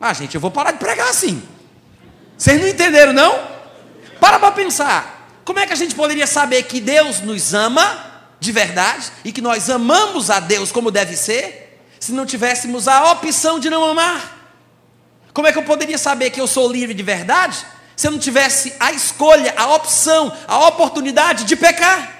[0.00, 1.42] Ah, gente, eu vou parar de pregar assim.
[2.36, 3.38] Vocês não entenderam, não?
[4.20, 5.30] Para para pensar.
[5.44, 8.06] Como é que a gente poderia saber que Deus nos ama
[8.38, 13.10] de verdade e que nós amamos a Deus como deve ser, se não tivéssemos a
[13.12, 14.36] opção de não amar?
[15.32, 17.64] Como é que eu poderia saber que eu sou livre de verdade
[17.96, 22.16] se eu não tivesse a escolha, a opção, a oportunidade de pecar?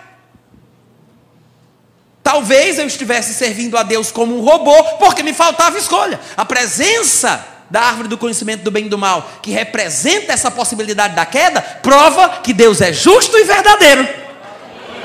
[2.23, 6.21] Talvez eu estivesse servindo a Deus como um robô, porque me faltava escolha.
[6.37, 11.15] A presença da árvore do conhecimento do bem e do mal, que representa essa possibilidade
[11.15, 14.09] da queda, prova que Deus é justo e verdadeiro.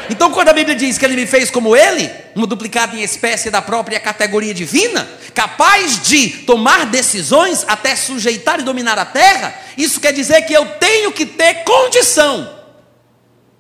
[0.10, 3.50] Então, quando a Bíblia diz que ele me fez como ele, um duplicado em espécie
[3.50, 10.00] da própria categoria divina, capaz de tomar decisões até sujeitar e dominar a terra, isso
[10.00, 12.60] quer dizer que eu tenho que ter condição,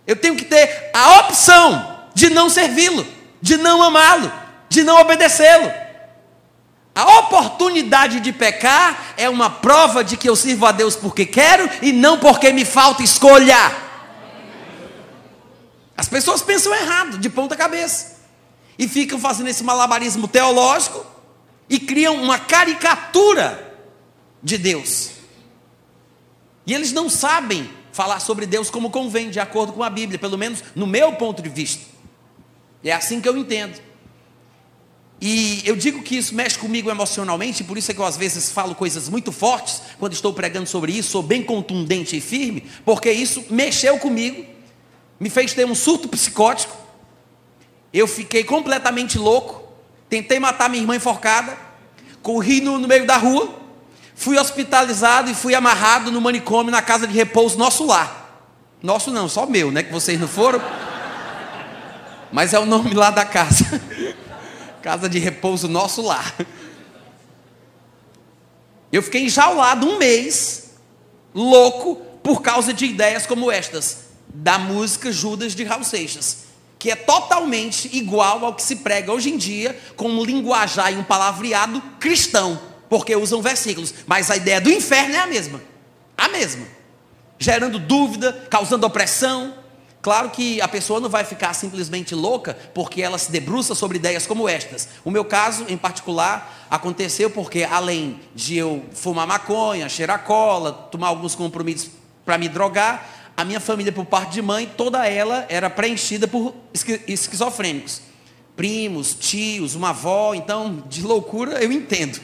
[0.06, 3.08] eu tenho que ter a opção de não servi-lo,
[3.42, 4.32] de não amá-lo,
[4.70, 5.72] de não obedecê-lo.
[6.96, 11.68] A oportunidade de pecar é uma prova de que eu sirvo a Deus porque quero
[11.82, 13.58] e não porque me falta escolha.
[15.98, 18.18] As pessoas pensam errado, de ponta cabeça,
[18.78, 21.06] e ficam fazendo esse malabarismo teológico
[21.70, 23.76] e criam uma caricatura
[24.42, 25.12] de Deus.
[26.66, 30.38] E eles não sabem falar sobre Deus como convém, de acordo com a Bíblia, pelo
[30.38, 31.86] menos no meu ponto de vista.
[32.84, 33.80] É assim que eu entendo.
[35.26, 38.52] E eu digo que isso mexe comigo emocionalmente, por isso é que eu às vezes
[38.52, 43.10] falo coisas muito fortes quando estou pregando sobre isso, sou bem contundente e firme, porque
[43.10, 44.46] isso mexeu comigo,
[45.18, 46.76] me fez ter um surto psicótico.
[47.94, 49.64] Eu fiquei completamente louco,
[50.10, 51.58] tentei matar minha irmã enforcada,
[52.22, 53.50] corri no, no meio da rua,
[54.14, 58.44] fui hospitalizado e fui amarrado no manicômio na casa de repouso nosso lar.
[58.82, 59.84] Nosso não, só meu, né?
[59.84, 60.62] Que vocês não foram.
[62.30, 63.82] Mas é o nome lá da casa.
[64.84, 66.36] casa de repouso nosso lar.
[68.92, 70.72] Eu fiquei enjaulado um mês,
[71.34, 76.44] louco, por causa de ideias como estas, da música Judas de Raul Seixas,
[76.78, 80.98] que é totalmente igual ao que se prega hoje em dia, com um linguajar e
[80.98, 85.62] um palavreado cristão, porque usam versículos, mas a ideia do inferno é a mesma,
[86.18, 86.68] a mesma,
[87.40, 89.63] gerando dúvida, causando opressão,
[90.04, 94.28] Claro que a pessoa não vai ficar simplesmente louca porque ela se debruça sobre ideias
[94.28, 94.90] como estas.
[95.06, 101.08] O meu caso, em particular, aconteceu porque, além de eu fumar maconha, cheirar cola, tomar
[101.08, 101.90] alguns compromissos
[102.26, 106.54] para me drogar, a minha família, por parte de mãe, toda ela era preenchida por
[107.08, 108.02] esquizofrênicos.
[108.58, 112.20] primos, tios, uma avó, então de loucura eu entendo.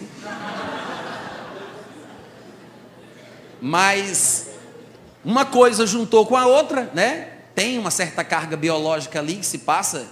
[3.62, 4.50] Mas
[5.24, 7.38] uma coisa juntou com a outra, né?
[7.55, 10.07] Tem uma certa carga biológica ali que se passa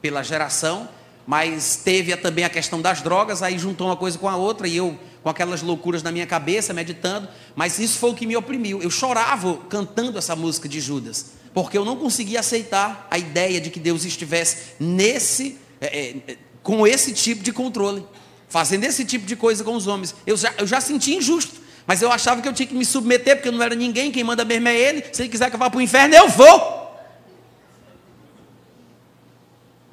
[0.00, 0.88] pela geração,
[1.26, 4.76] mas teve também a questão das drogas, aí juntou uma coisa com a outra e
[4.76, 8.82] eu com aquelas loucuras na minha cabeça, meditando, mas isso foi o que me oprimiu.
[8.82, 13.70] Eu chorava cantando essa música de Judas, porque eu não conseguia aceitar a ideia de
[13.70, 18.04] que Deus estivesse nesse, é, é, com esse tipo de controle,
[18.48, 20.14] fazendo esse tipo de coisa com os homens.
[20.26, 23.36] Eu já, eu já senti injusto, mas eu achava que eu tinha que me submeter,
[23.36, 25.04] porque eu não era ninguém, quem manda mesmo é Ele.
[25.12, 26.81] Se Ele quiser que eu vá para o inferno, eu vou.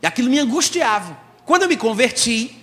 [0.02, 1.18] E aquilo me angustiava.
[1.46, 2.56] Quando eu me converti,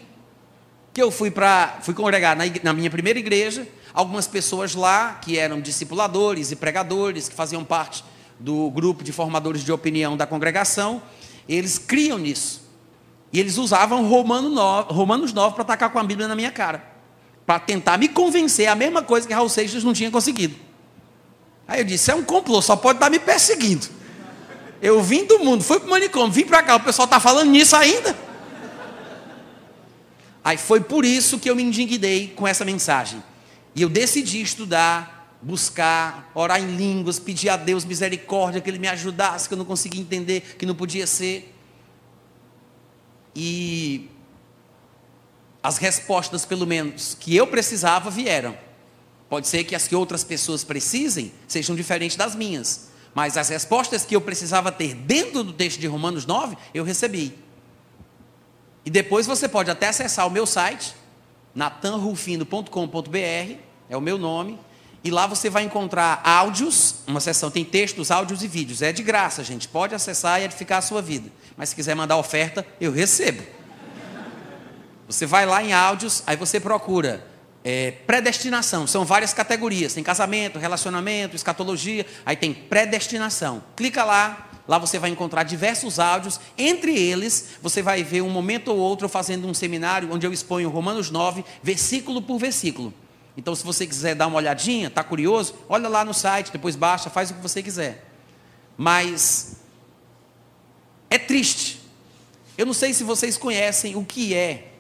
[0.93, 5.39] que eu fui para fui congregar na, na, minha primeira igreja, algumas pessoas lá que
[5.39, 8.05] eram discipuladores e pregadores, que faziam parte
[8.39, 11.03] do grupo de formadores de opinião da congregação,
[11.49, 12.63] eles criam nisso.
[13.33, 16.83] E eles usavam Romano 9, Romanos 9 para atacar com a Bíblia na minha cara.
[17.45, 20.55] Para tentar me convencer a mesma coisa que Raul Seixas não tinha conseguido.
[21.69, 23.87] Aí eu disse, é um complô, só pode estar me perseguindo.
[24.81, 27.51] Eu vim do mundo, fui para o manicômio, vim para cá, o pessoal está falando
[27.51, 28.17] nisso ainda.
[30.45, 33.23] Aí foi por isso que eu me indignei com essa mensagem.
[33.75, 38.89] E eu decidi estudar, buscar, orar em línguas, pedir a Deus misericórdia, que Ele me
[38.89, 41.53] ajudasse, que eu não conseguia entender, que não podia ser.
[43.35, 44.09] E
[45.63, 48.57] as respostas, pelo menos, que eu precisava, vieram.
[49.29, 52.89] Pode ser que as que outras pessoas precisem sejam diferentes das minhas.
[53.17, 57.35] Mas as respostas que eu precisava ter dentro do texto de Romanos 9, eu recebi.
[58.85, 60.95] E depois você pode até acessar o meu site,
[61.55, 63.55] natanrufino.com.br,
[63.89, 64.61] é o meu nome,
[65.03, 68.83] e lá você vai encontrar áudios, uma seção tem textos, áudios e vídeos.
[68.83, 69.67] É de graça, gente.
[69.67, 71.33] Pode acessar e edificar a sua vida.
[71.57, 73.43] Mas se quiser mandar oferta, eu recebo.
[75.09, 77.27] Você vai lá em áudios, aí você procura
[77.69, 78.87] é, predestinação.
[78.87, 79.93] São várias categorias.
[79.93, 82.07] Tem casamento, relacionamento, escatologia.
[82.25, 83.61] Aí tem predestinação.
[83.75, 88.67] Clica lá, Lá você vai encontrar diversos áudios, entre eles você vai ver um momento
[88.73, 92.93] ou outro fazendo um seminário onde eu exponho Romanos 9, versículo por versículo.
[93.37, 97.09] Então, se você quiser dar uma olhadinha, está curioso, olha lá no site, depois baixa,
[97.09, 98.11] faz o que você quiser.
[98.77, 99.59] Mas
[101.09, 101.81] é triste.
[102.59, 104.73] Eu não sei se vocês conhecem o que é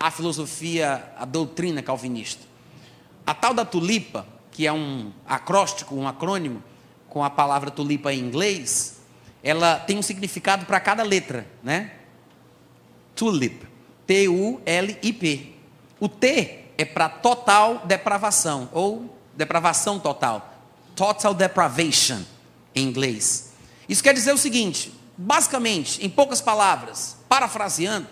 [0.00, 2.42] a filosofia, a doutrina calvinista.
[3.26, 6.62] A tal da tulipa, que é um acróstico, um acrônimo,
[7.10, 9.00] com a palavra tulipa em inglês,
[9.42, 11.92] ela tem um significado para cada letra, né?
[13.14, 13.68] Tulip.
[14.06, 15.54] T-U-L-I-P.
[16.00, 20.54] O T é para total depravação, ou depravação total.
[20.96, 22.22] Total depravation,
[22.74, 23.52] em inglês.
[23.86, 28.06] Isso quer dizer o seguinte, basicamente, em poucas palavras, parafraseando,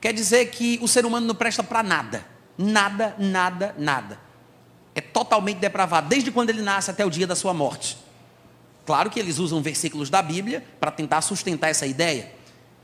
[0.00, 2.24] quer dizer que o ser humano não presta para nada.
[2.56, 4.18] Nada, nada, nada.
[4.94, 7.96] É totalmente depravado, desde quando ele nasce até o dia da sua morte.
[8.84, 12.32] Claro que eles usam versículos da Bíblia para tentar sustentar essa ideia.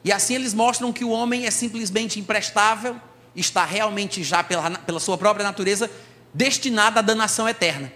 [0.05, 2.97] E assim eles mostram que o homem é simplesmente imprestável,
[3.35, 5.91] está realmente já pela, pela sua própria natureza
[6.33, 7.93] destinado à danação eterna.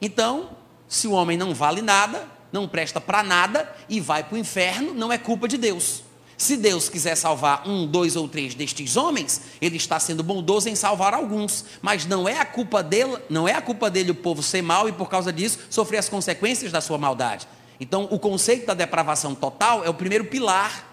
[0.00, 0.50] Então,
[0.86, 4.94] se o homem não vale nada, não presta para nada e vai para o inferno,
[4.94, 6.04] não é culpa de Deus.
[6.36, 10.74] Se Deus quiser salvar um, dois ou três destes homens, Ele está sendo bondoso em
[10.74, 11.64] salvar alguns.
[11.80, 14.88] Mas não é a culpa dele, não é a culpa dele o povo ser mal
[14.88, 17.46] e por causa disso sofrer as consequências da sua maldade.
[17.78, 20.88] Então, o conceito da depravação total é o primeiro pilar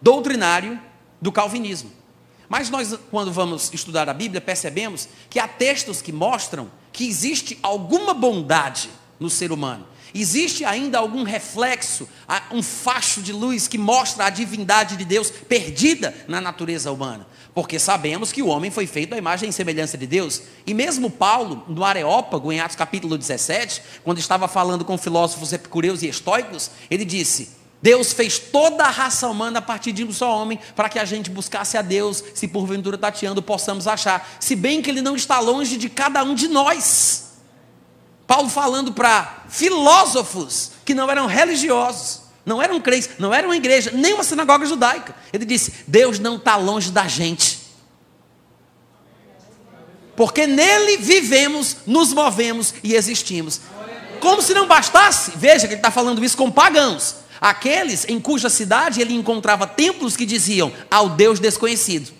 [0.00, 0.80] doutrinário
[1.20, 1.90] do calvinismo.
[2.48, 7.58] Mas nós, quando vamos estudar a Bíblia, percebemos que há textos que mostram que existe
[7.62, 8.88] alguma bondade
[9.18, 9.86] no ser humano
[10.18, 12.08] Existe ainda algum reflexo,
[12.50, 17.26] um facho de luz que mostra a divindade de Deus perdida na natureza humana?
[17.54, 20.42] Porque sabemos que o homem foi feito à imagem e semelhança de Deus.
[20.66, 26.02] E mesmo Paulo, no Areópago, em Atos capítulo 17, quando estava falando com filósofos epicureus
[26.02, 27.50] e estoicos, ele disse:
[27.82, 31.04] Deus fez toda a raça humana a partir de um só homem, para que a
[31.04, 34.36] gente buscasse a Deus, se porventura tateando possamos achar.
[34.40, 37.25] Se bem que Ele não está longe de cada um de nós.
[38.26, 43.90] Paulo falando para filósofos que não eram religiosos, não eram crentes, não eram uma igreja,
[43.92, 45.14] nem uma sinagoga judaica.
[45.32, 47.66] Ele disse: Deus não está longe da gente.
[50.16, 53.60] Porque nele vivemos, nos movemos e existimos.
[54.18, 57.16] Como se não bastasse, veja que ele está falando isso com pagãos.
[57.38, 62.10] Aqueles em cuja cidade ele encontrava templos que diziam ao Deus desconhecido.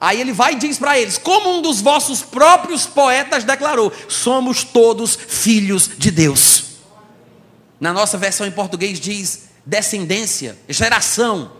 [0.00, 4.64] Aí ele vai e diz para eles: como um dos vossos próprios poetas declarou, somos
[4.64, 6.64] todos filhos de Deus.
[7.80, 11.52] Na nossa versão em português diz: descendência, geração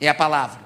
[0.00, 0.62] é a palavra.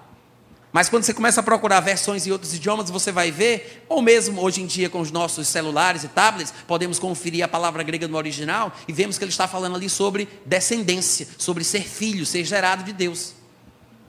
[0.76, 4.42] Mas quando você começa a procurar versões em outros idiomas, você vai ver, ou mesmo
[4.42, 8.18] hoje em dia com os nossos celulares e tablets, podemos conferir a palavra grega no
[8.18, 12.84] original e vemos que ele está falando ali sobre descendência, sobre ser filho, ser gerado
[12.84, 13.32] de Deus.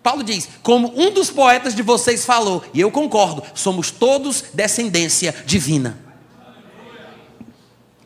[0.07, 5.35] Paulo diz: como um dos poetas de vocês falou, e eu concordo, somos todos descendência
[5.45, 5.99] divina.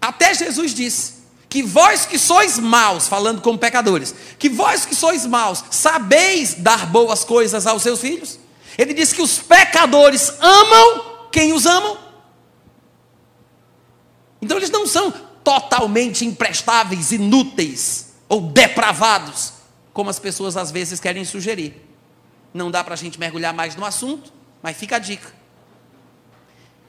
[0.01, 1.13] Até Jesus disse
[1.47, 6.87] que vós que sois maus, falando como pecadores, que vós que sois maus, sabeis dar
[6.87, 8.39] boas coisas aos seus filhos?
[8.79, 11.99] Ele diz que os pecadores amam quem os amam.
[14.41, 19.53] Então eles não são totalmente imprestáveis, inúteis ou depravados,
[19.93, 21.90] como as pessoas às vezes querem sugerir.
[22.53, 25.31] Não dá para a gente mergulhar mais no assunto, mas fica a dica.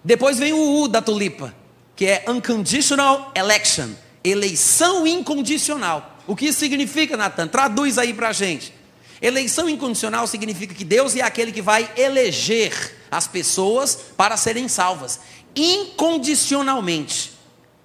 [0.04, 1.54] Depois vem o U da tulipa,
[1.94, 3.90] que é unconditional election,
[4.24, 6.18] eleição incondicional.
[6.26, 7.46] O que isso significa, Natan?
[7.46, 8.74] Traduz aí para a gente.
[9.20, 15.20] Eleição incondicional significa que Deus é aquele que vai eleger as pessoas para serem salvas,
[15.54, 17.32] incondicionalmente.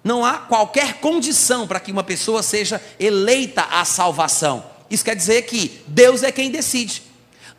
[0.04, 4.66] Não há qualquer condição para que uma pessoa seja eleita à salvação.
[4.90, 7.04] Isso quer dizer que Deus é quem decide.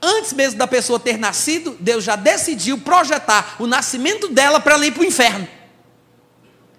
[0.01, 4.87] Antes mesmo da pessoa ter nascido, Deus já decidiu projetar o nascimento dela para ela
[4.87, 5.47] ir para o inferno.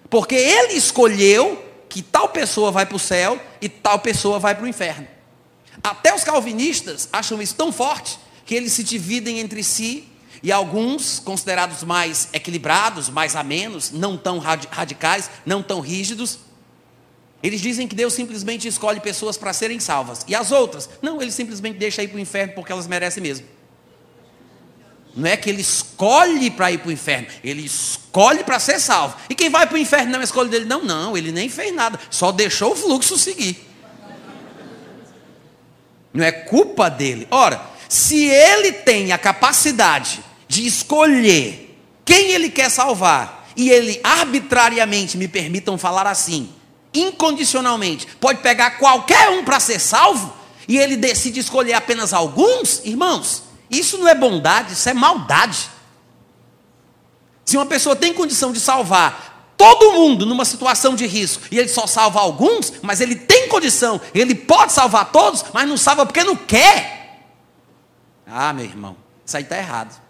[0.08, 4.64] Porque Ele escolheu que tal pessoa vai para o céu e tal pessoa vai para
[4.64, 5.06] o inferno.
[5.82, 10.08] Até os calvinistas acham isso tão forte que eles se dividem entre si
[10.42, 16.38] e alguns, considerados mais equilibrados, mais amenos, não tão radicais, não tão rígidos,
[17.42, 20.24] eles dizem que Deus simplesmente escolhe pessoas para serem salvas.
[20.28, 20.88] E as outras?
[21.00, 23.46] Não, ele simplesmente deixa ir para o inferno porque elas merecem mesmo.
[25.16, 29.16] Não é que ele escolhe para ir para o inferno, ele escolhe para ser salvo.
[29.28, 30.66] E quem vai para o inferno não é escolha dele?
[30.66, 33.66] Não, não, ele nem fez nada, só deixou o fluxo seguir.
[36.12, 37.26] Não é culpa dele.
[37.30, 45.18] Ora, se ele tem a capacidade de escolher quem ele quer salvar, e ele arbitrariamente,
[45.18, 46.50] me permitam falar assim,
[46.92, 50.32] incondicionalmente, pode pegar qualquer um para ser salvo,
[50.66, 55.68] e ele decide escolher apenas alguns, irmãos, isso não é bondade, isso é maldade.
[57.44, 61.68] Se uma pessoa tem condição de salvar todo mundo numa situação de risco e ele
[61.68, 66.24] só salva alguns, mas ele tem condição, ele pode salvar todos, mas não salva porque
[66.24, 67.26] não quer.
[68.26, 70.00] Ah, meu irmão, isso aí está errado.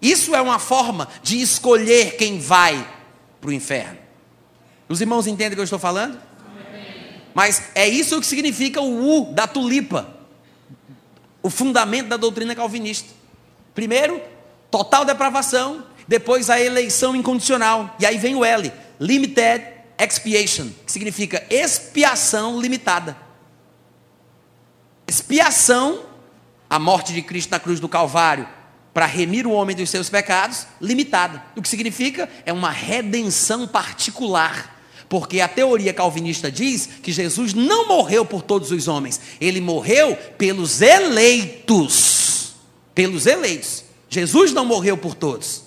[0.00, 2.86] Isso é uma forma de escolher quem vai
[3.40, 4.05] para o inferno.
[4.88, 6.20] Os irmãos entendem o que eu estou falando?
[7.34, 10.08] Mas é isso que significa o U da tulipa,
[11.42, 13.12] o fundamento da doutrina calvinista.
[13.74, 14.22] Primeiro,
[14.70, 17.94] total depravação, depois a eleição incondicional.
[17.98, 19.64] E aí vem o L, limited
[19.98, 23.16] expiation, que significa expiação limitada.
[25.06, 26.04] Expiação,
[26.68, 28.48] a morte de Cristo na cruz do Calvário,
[28.94, 31.42] para remir o homem dos seus pecados, limitada.
[31.54, 32.28] O que significa?
[32.46, 34.75] É uma redenção particular.
[35.08, 40.16] Porque a teoria calvinista diz que Jesus não morreu por todos os homens, ele morreu
[40.36, 42.54] pelos eleitos.
[42.94, 43.84] Pelos eleitos.
[44.08, 45.66] Jesus não morreu por todos.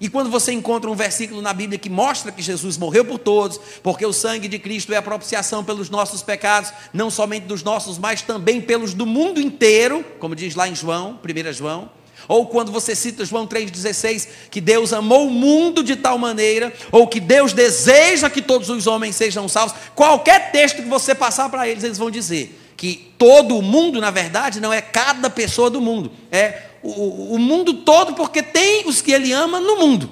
[0.00, 3.60] E quando você encontra um versículo na Bíblia que mostra que Jesus morreu por todos,
[3.82, 7.96] porque o sangue de Cristo é a propiciação pelos nossos pecados, não somente dos nossos,
[7.96, 11.90] mas também pelos do mundo inteiro, como diz lá em João, 1 João.
[12.28, 17.06] Ou quando você cita João 3,16, que Deus amou o mundo de tal maneira, ou
[17.06, 21.68] que Deus deseja que todos os homens sejam salvos, qualquer texto que você passar para
[21.68, 25.80] eles, eles vão dizer que todo o mundo, na verdade, não é cada pessoa do
[25.80, 30.10] mundo, é o, o mundo todo, porque tem os que ele ama no mundo.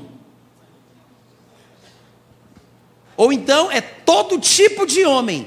[3.17, 5.47] Ou então é todo tipo de homem.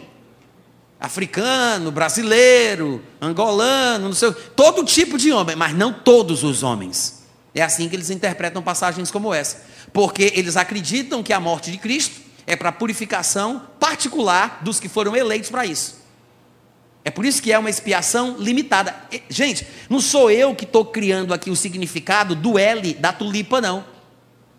[1.05, 7.23] Africano, brasileiro, angolano, não sei, todo tipo de homem, mas não todos os homens.
[7.53, 9.63] É assim que eles interpretam passagens como essa.
[9.93, 15.15] Porque eles acreditam que a morte de Cristo é para purificação particular dos que foram
[15.15, 16.03] eleitos para isso.
[17.03, 18.95] É por isso que é uma expiação limitada.
[19.29, 23.85] Gente, não sou eu que estou criando aqui o significado do L da tulipa, não.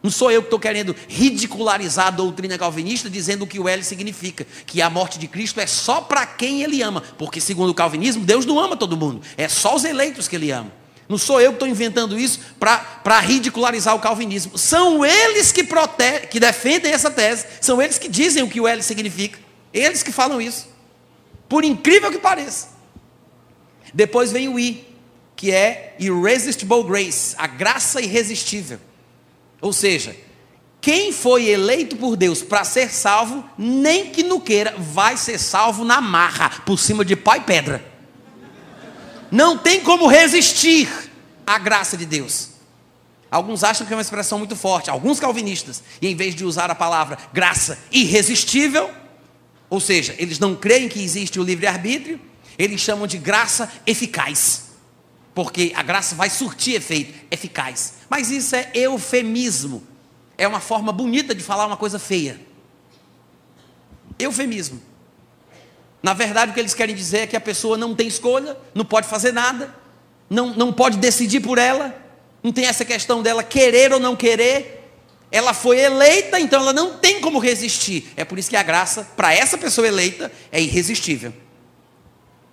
[0.06, 3.82] Não sou eu que estou querendo ridicularizar a doutrina calvinista dizendo o que o L
[3.82, 7.74] significa, que a morte de Cristo é só para quem ele ama, porque segundo o
[7.74, 10.70] calvinismo, Deus não ama todo mundo, é só os eleitos que ele ama.
[11.08, 14.56] Não sou eu que estou inventando isso para ridicularizar o calvinismo.
[14.56, 18.68] São eles que, prote que defendem essa tese, são eles que dizem o que o
[18.68, 19.40] L significa,
[19.74, 20.68] eles que falam isso.
[21.48, 22.68] Por incrível que pareça.
[23.92, 24.86] Depois vem o I,
[25.34, 28.78] que é Irresistible Grace, a graça irresistível.
[29.60, 30.16] Ou seja,
[30.80, 35.84] quem foi eleito por Deus para ser salvo, nem que não queira, vai ser salvo
[35.84, 37.84] na marra, por cima de pau e pedra.
[39.30, 40.88] Não tem como resistir
[41.46, 42.50] à graça de Deus.
[43.30, 46.70] Alguns acham que é uma expressão muito forte, alguns calvinistas, e em vez de usar
[46.70, 48.88] a palavra graça irresistível,
[49.68, 52.20] ou seja, eles não creem que existe o livre-arbítrio,
[52.56, 54.65] eles chamam de graça eficaz,
[55.36, 57.96] porque a graça vai surtir efeito eficaz.
[58.08, 59.86] Mas isso é eufemismo,
[60.38, 62.40] é uma forma bonita de falar uma coisa feia.
[64.18, 64.80] Eufemismo.
[66.02, 68.82] Na verdade, o que eles querem dizer é que a pessoa não tem escolha, não
[68.82, 69.76] pode fazer nada,
[70.30, 71.94] não, não pode decidir por ela,
[72.42, 74.90] não tem essa questão dela querer ou não querer.
[75.30, 78.10] Ela foi eleita, então ela não tem como resistir.
[78.16, 81.34] É por isso que a graça, para essa pessoa eleita, é irresistível.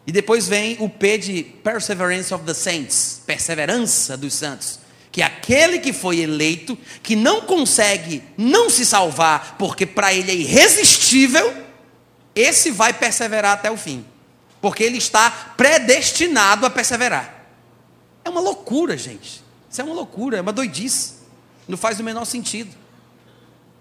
[0.05, 4.79] E depois vem o P de Perseverance of the Saints perseverança dos santos.
[5.11, 10.31] Que é aquele que foi eleito, que não consegue não se salvar, porque para ele
[10.31, 11.53] é irresistível,
[12.35, 14.05] esse vai perseverar até o fim.
[14.59, 17.45] Porque ele está predestinado a perseverar.
[18.25, 19.43] É uma loucura, gente.
[19.69, 21.13] Isso é uma loucura, é uma doidice.
[21.67, 22.82] Não faz o menor sentido.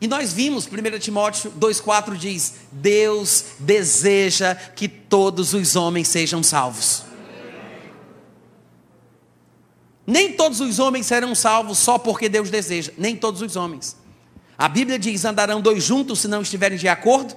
[0.02, 7.04] E nós vimos, 1 Timóteo 2,4 diz: Deus deseja que todos os homens sejam salvos.
[10.04, 13.96] Nem todos os homens serão salvos só porque Deus deseja, nem todos os homens.
[14.58, 17.36] A Bíblia diz: andarão dois juntos se não estiverem de acordo.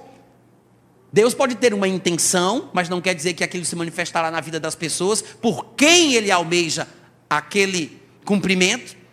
[1.12, 4.58] Deus pode ter uma intenção, mas não quer dizer que aquilo se manifestará na vida
[4.58, 6.88] das pessoas por quem ele almeja
[7.30, 9.05] aquele cumprimento.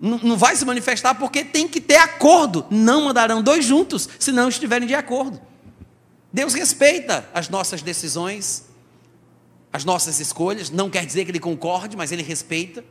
[0.00, 2.66] Não vai se manifestar porque tem que ter acordo.
[2.70, 5.40] Não andarão dois juntos se não estiverem de acordo.
[6.32, 8.64] Deus respeita as nossas decisões,
[9.72, 10.68] as nossas escolhas.
[10.68, 12.84] Não quer dizer que Ele concorde, mas Ele respeita.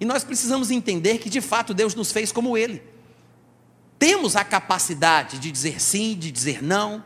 [0.00, 2.82] E nós precisamos entender que de fato Deus nos fez como Ele.
[3.98, 7.02] Temos a capacidade de dizer sim, de dizer não,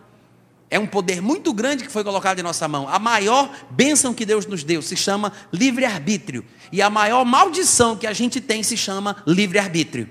[0.72, 2.88] é um poder muito grande que foi colocado em nossa mão.
[2.88, 6.42] A maior bênção que Deus nos deu se chama livre-arbítrio.
[6.72, 10.08] E a maior maldição que a gente tem se chama livre-arbítrio.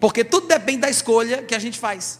[0.00, 2.18] Porque tudo depende da escolha que a gente faz.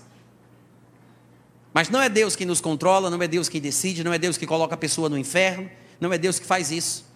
[1.73, 4.37] Mas não é Deus quem nos controla, não é Deus quem decide, não é Deus
[4.37, 7.07] que coloca a pessoa no inferno, não é Deus que faz isso.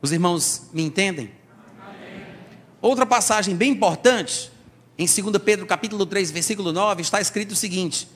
[0.00, 1.30] Os irmãos me entendem?
[1.78, 2.24] Amém.
[2.80, 4.50] Outra passagem bem importante,
[4.96, 8.08] em 2 Pedro capítulo 3, versículo 9, está escrito o seguinte: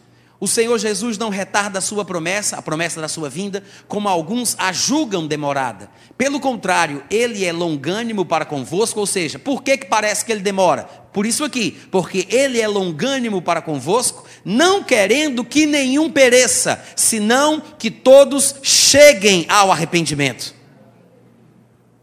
[0.42, 4.56] o Senhor Jesus não retarda a sua promessa, a promessa da sua vinda, como alguns
[4.58, 5.88] a julgam demorada.
[6.18, 10.40] Pelo contrário, ele é longânimo para convosco, ou seja, por que, que parece que ele
[10.40, 10.82] demora?
[11.12, 17.62] Por isso aqui, porque ele é longânimo para convosco, não querendo que nenhum pereça, senão
[17.78, 20.56] que todos cheguem ao arrependimento.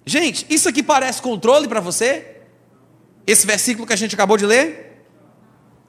[0.06, 2.38] Gente, isso aqui parece controle para você?
[3.28, 5.04] Esse versículo que a gente acabou de ler?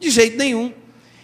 [0.00, 0.74] De jeito nenhum.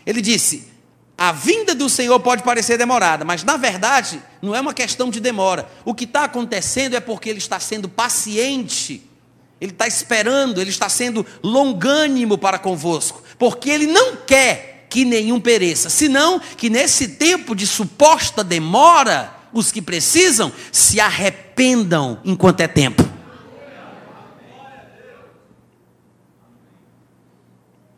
[0.07, 0.76] Ele disse:
[1.19, 5.19] a vinda do Senhor pode parecer demorada, mas na verdade não é uma questão de
[5.19, 5.67] demora.
[5.85, 9.03] O que está acontecendo é porque Ele está sendo paciente,
[9.59, 15.41] Ele está esperando, Ele está sendo longânimo para convosco, porque Ele não quer que nenhum
[15.41, 22.69] pereça, senão que nesse tempo de suposta demora, os que precisam se arrependam enquanto é
[22.69, 23.03] tempo.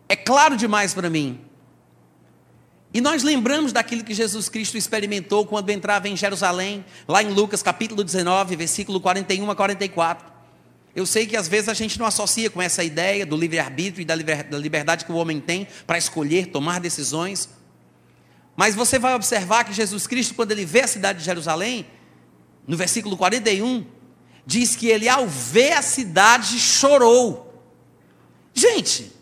[0.09, 1.48] É claro demais para mim
[2.99, 7.63] e nós lembramos daquilo que Jesus Cristo experimentou quando entrava em Jerusalém, lá em Lucas
[7.63, 10.27] capítulo 19, versículo 41 a 44.
[10.97, 14.05] Eu sei que às vezes a gente não associa com essa ideia do livre-arbítrio e
[14.05, 17.49] da liberdade que o homem tem para escolher, tomar decisões.
[18.57, 21.87] Mas você vai observar que Jesus Cristo, quando ele vê a cidade de Jerusalém,
[22.67, 23.87] no versículo 41,
[24.45, 27.63] diz que ele, ao ver a cidade, chorou.
[28.53, 29.13] Gente,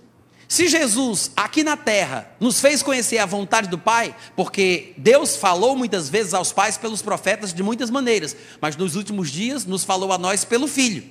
[0.49, 5.75] se Jesus, aqui na terra, nos fez conhecer a vontade do Pai, porque Deus falou
[5.77, 10.13] muitas vezes aos pais pelos profetas de muitas maneiras, mas nos últimos dias nos falou
[10.13, 11.05] a nós pelo Filho.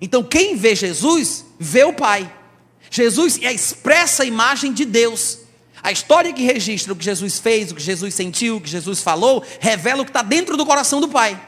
[0.00, 2.30] Então, quem vê Jesus, vê o Pai.
[2.90, 5.38] Jesus é a expressa imagem de Deus.
[5.80, 9.00] A história que registra o que Jesus fez, o que Jesus sentiu, o que Jesus
[9.00, 11.40] falou, revela o que está dentro do coração do Pai.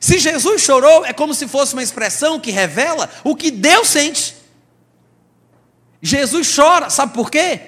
[0.00, 4.35] Se Jesus chorou, é como se fosse uma expressão que revela o que Deus sente.
[6.06, 7.60] Jesus chora, sabe por quê?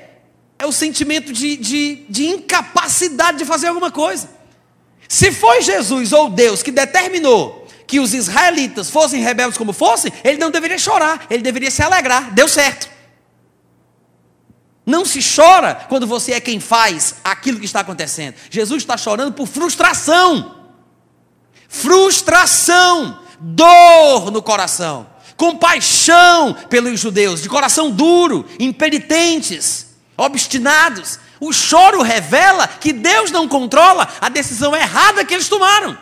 [0.60, 4.30] É o sentimento de, de, de incapacidade de fazer alguma coisa.
[5.08, 10.38] Se foi Jesus ou Deus que determinou que os israelitas fossem rebeldes como fossem, ele
[10.38, 12.88] não deveria chorar, ele deveria se alegrar, deu certo.
[14.86, 18.36] Não se chora quando você é quem faz aquilo que está acontecendo.
[18.50, 20.62] Jesus está chorando por frustração.
[21.68, 29.86] Frustração, dor no coração compaixão pelos judeus, de coração duro, impenitentes,
[30.16, 31.18] obstinados.
[31.40, 35.96] O choro revela que Deus não controla a decisão errada que eles tomaram.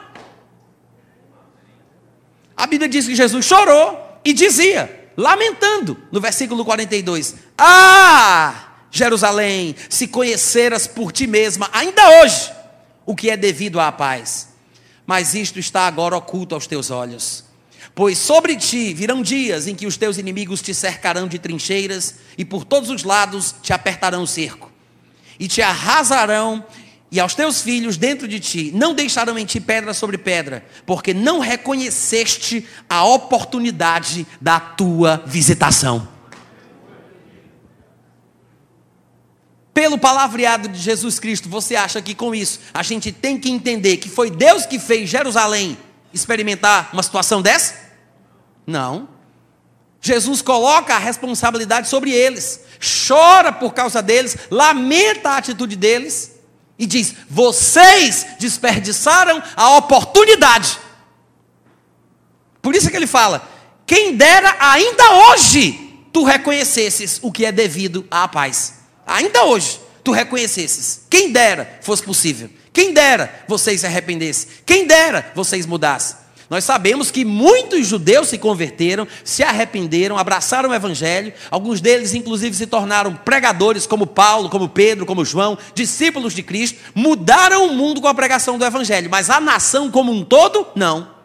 [2.57, 10.09] A Bíblia diz que Jesus chorou e dizia, lamentando, no versículo 42: Ah, Jerusalém, se
[10.09, 12.51] conheceras por ti mesma, ainda hoje,
[13.05, 14.49] o que é devido à paz.
[15.05, 17.46] Mas isto está agora oculto aos teus olhos.
[17.97, 22.45] Pois sobre ti virão dias em que os teus inimigos te cercarão de trincheiras e
[22.45, 24.71] por todos os lados te apertarão o cerco.
[25.41, 26.63] E te arrasarão
[27.11, 31.15] e aos teus filhos dentro de ti não deixarão em ti pedra sobre pedra, porque
[31.15, 36.07] não reconheceste a oportunidade da tua visitação.
[39.73, 43.97] Pelo palavreado de Jesus Cristo, você acha que com isso a gente tem que entender
[43.97, 45.79] que foi Deus que fez Jerusalém
[46.13, 47.86] experimentar uma situação dessa?
[48.67, 49.09] Não.
[50.01, 52.61] Jesus coloca a responsabilidade sobre eles,
[53.07, 56.33] chora por causa deles, lamenta a atitude deles
[56.79, 60.79] e diz: Vocês desperdiçaram a oportunidade.
[62.62, 63.49] Por isso que ele fala:
[63.87, 68.81] Quem dera ainda hoje tu reconhecesses o que é devido à paz.
[69.07, 71.03] Ainda hoje tu reconhecesses.
[71.11, 72.51] Quem dera fosse possível.
[72.73, 74.49] Quem dera vocês se arrependessem.
[74.64, 76.26] Quem dera vocês mudassem.
[76.49, 81.33] Nós sabemos que muitos judeus se converteram, se arrependeram, abraçaram o evangelho.
[81.51, 86.79] Alguns deles, inclusive, se tornaram pregadores, como Paulo, como Pedro, como João, discípulos de Cristo.
[86.95, 91.17] Mudaram o mundo com a pregação do evangelho, mas a nação como um todo, não.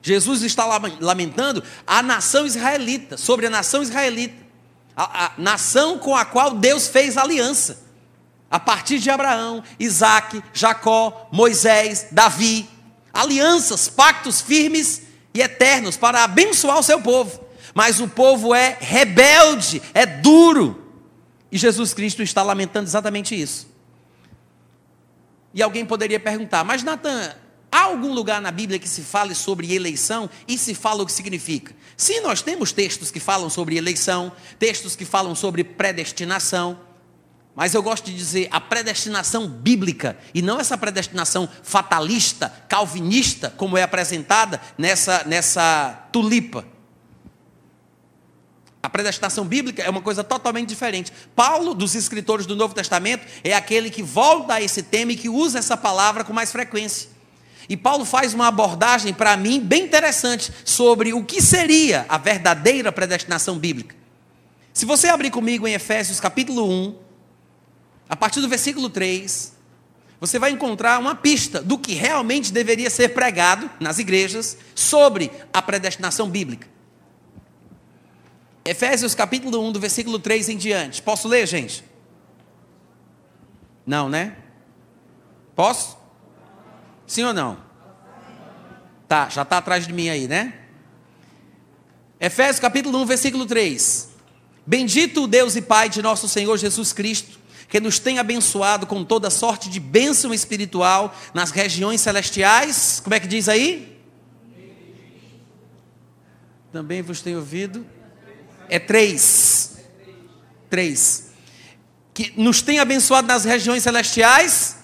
[0.00, 0.66] Jesus está
[1.00, 4.36] lamentando a nação israelita, sobre a nação israelita,
[4.94, 7.82] a, a nação com a qual Deus fez aliança.
[8.48, 12.68] A partir de Abraão, Isaac, Jacó, Moisés, Davi,
[13.14, 15.02] alianças, pactos firmes
[15.32, 17.44] e eternos para abençoar o seu povo.
[17.72, 20.82] Mas o povo é rebelde, é duro.
[21.50, 23.72] E Jesus Cristo está lamentando exatamente isso.
[25.54, 27.32] E alguém poderia perguntar, mas Natan,
[27.70, 31.12] há algum lugar na Bíblia que se fale sobre eleição e se fala o que
[31.12, 31.74] significa?
[31.96, 36.78] Sim, nós temos textos que falam sobre eleição, textos que falam sobre predestinação.
[37.54, 43.78] Mas eu gosto de dizer a predestinação bíblica, e não essa predestinação fatalista, calvinista, como
[43.78, 46.64] é apresentada nessa, nessa tulipa.
[48.82, 51.12] A predestinação bíblica é uma coisa totalmente diferente.
[51.34, 55.28] Paulo, dos escritores do Novo Testamento, é aquele que volta a esse tema e que
[55.28, 57.08] usa essa palavra com mais frequência.
[57.68, 62.92] E Paulo faz uma abordagem, para mim, bem interessante sobre o que seria a verdadeira
[62.92, 63.96] predestinação bíblica.
[64.72, 67.04] Se você abrir comigo em Efésios capítulo 1,
[68.08, 69.54] a partir do versículo 3,
[70.20, 75.60] você vai encontrar uma pista do que realmente deveria ser pregado nas igrejas sobre a
[75.60, 76.68] predestinação bíblica.
[78.64, 81.02] Efésios capítulo 1, do versículo 3 em diante.
[81.02, 81.84] Posso ler, gente?
[83.86, 84.36] Não, né?
[85.54, 85.98] Posso?
[87.06, 87.58] Sim ou não?
[89.06, 90.54] Tá, já está atrás de mim aí, né?
[92.18, 94.08] Efésios capítulo 1, versículo 3.
[94.66, 99.04] Bendito o Deus e Pai de nosso Senhor Jesus Cristo que nos tem abençoado com
[99.04, 103.00] toda sorte de bênção espiritual nas regiões celestiais.
[103.02, 103.98] Como é que diz aí?
[106.72, 107.86] Também vos tenho ouvido.
[108.68, 109.78] É três.
[110.68, 111.32] Três.
[112.12, 114.76] Que nos tem abençoado nas regiões celestiais.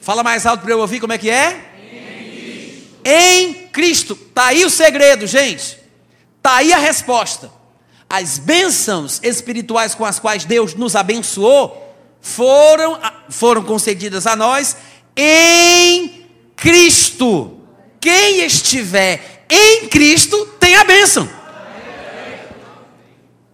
[0.00, 1.70] Fala mais alto para eu ouvir como é que é?
[3.04, 4.14] Em Cristo.
[4.14, 5.78] Está aí o segredo, gente.
[6.38, 7.61] Está aí a resposta
[8.12, 13.00] as bênçãos espirituais com as quais Deus nos abençoou foram,
[13.30, 14.76] foram concedidas a nós
[15.16, 17.58] em Cristo.
[17.98, 21.26] Quem estiver em Cristo tem a bênção.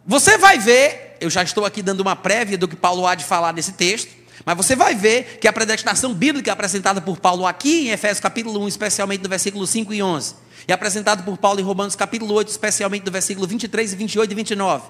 [0.05, 3.25] Você vai ver, eu já estou aqui dando uma prévia do que Paulo há de
[3.25, 4.11] falar nesse texto,
[4.49, 8.59] mas você vai ver que a predestinação bíblica apresentada por Paulo aqui em Efésios capítulo
[8.63, 10.35] 1, especialmente no versículo 5 e 11,
[10.67, 14.35] e apresentado por Paulo em Romanos capítulo 8, especialmente do versículo 23 e 28 e
[14.35, 14.89] 29.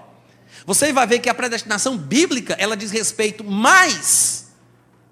[0.64, 4.46] Você vai ver que a predestinação bíblica, ela diz respeito mais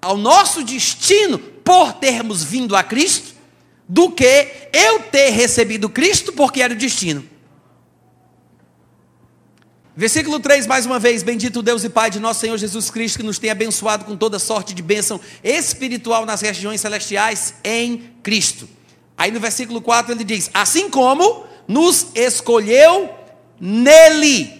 [0.01, 3.35] ao nosso destino por termos vindo a Cristo,
[3.85, 7.21] do que eu ter recebido Cristo porque era o destino.
[9.99, 13.25] Versículo 3, mais uma vez: Bendito Deus e Pai de nosso Senhor Jesus Cristo, que
[13.25, 18.69] nos tem abençoado com toda sorte de bênção espiritual nas regiões celestiais em Cristo.
[19.17, 23.09] Aí no versículo 4 ele diz: Assim como nos escolheu
[23.59, 24.53] nele.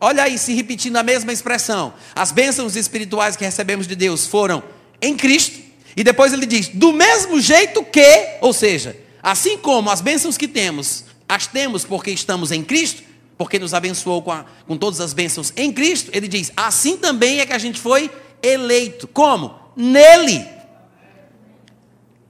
[0.00, 1.94] Olha aí, se repetindo a mesma expressão.
[2.12, 4.64] As bênçãos espirituais que recebemos de Deus foram
[5.00, 5.60] em Cristo.
[5.96, 10.48] E depois ele diz: do mesmo jeito que, ou seja, assim como as bênçãos que
[10.48, 13.06] temos, as temos porque estamos em Cristo,
[13.38, 17.40] porque nos abençoou com, a, com todas as bênçãos em Cristo, ele diz: assim também
[17.40, 18.10] é que a gente foi
[18.42, 19.06] eleito.
[19.08, 19.54] Como?
[19.76, 20.46] Nele.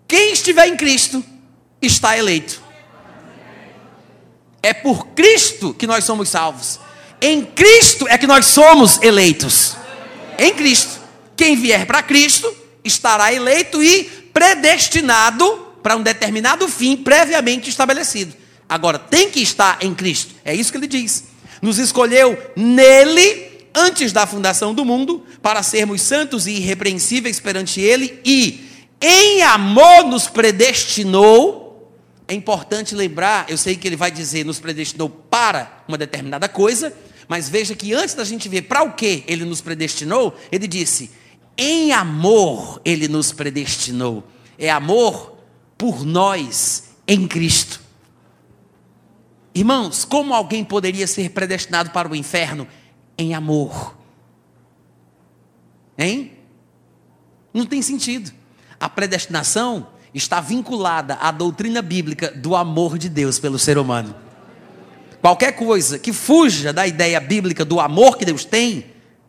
[0.09, 1.24] Quem estiver em Cristo
[1.80, 2.62] está eleito.
[4.62, 6.80] É por Cristo que nós somos salvos.
[7.20, 9.76] Em Cristo é que nós somos eleitos.
[10.38, 11.00] Em Cristo.
[11.36, 12.54] Quem vier para Cristo
[12.84, 18.34] estará eleito e predestinado para um determinado fim previamente estabelecido.
[18.68, 20.34] Agora, tem que estar em Cristo.
[20.44, 21.24] É isso que ele diz.
[21.62, 28.18] Nos escolheu nele antes da fundação do mundo para sermos santos e irrepreensíveis perante ele
[28.24, 28.66] e
[29.00, 31.92] em amor nos predestinou.
[32.26, 36.92] É importante lembrar, eu sei que ele vai dizer nos predestinou para uma determinada coisa,
[37.28, 41.10] mas veja que antes da gente ver para o que ele nos predestinou, ele disse:
[41.56, 44.24] em amor ele nos predestinou.
[44.58, 45.36] É amor
[45.78, 47.86] por nós em Cristo.
[49.57, 52.68] Irmãos, como alguém poderia ser predestinado para o inferno?
[53.16, 53.96] Em amor.
[55.96, 56.32] Hein?
[57.54, 58.30] Não tem sentido.
[58.78, 64.14] A predestinação está vinculada à doutrina bíblica do amor de Deus pelo ser humano.
[65.22, 68.84] Qualquer coisa que fuja da ideia bíblica do amor que Deus tem,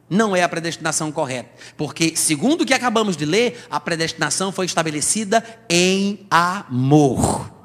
[0.10, 1.52] não é a predestinação correta.
[1.78, 7.57] Porque, segundo o que acabamos de ler, a predestinação foi estabelecida em amor.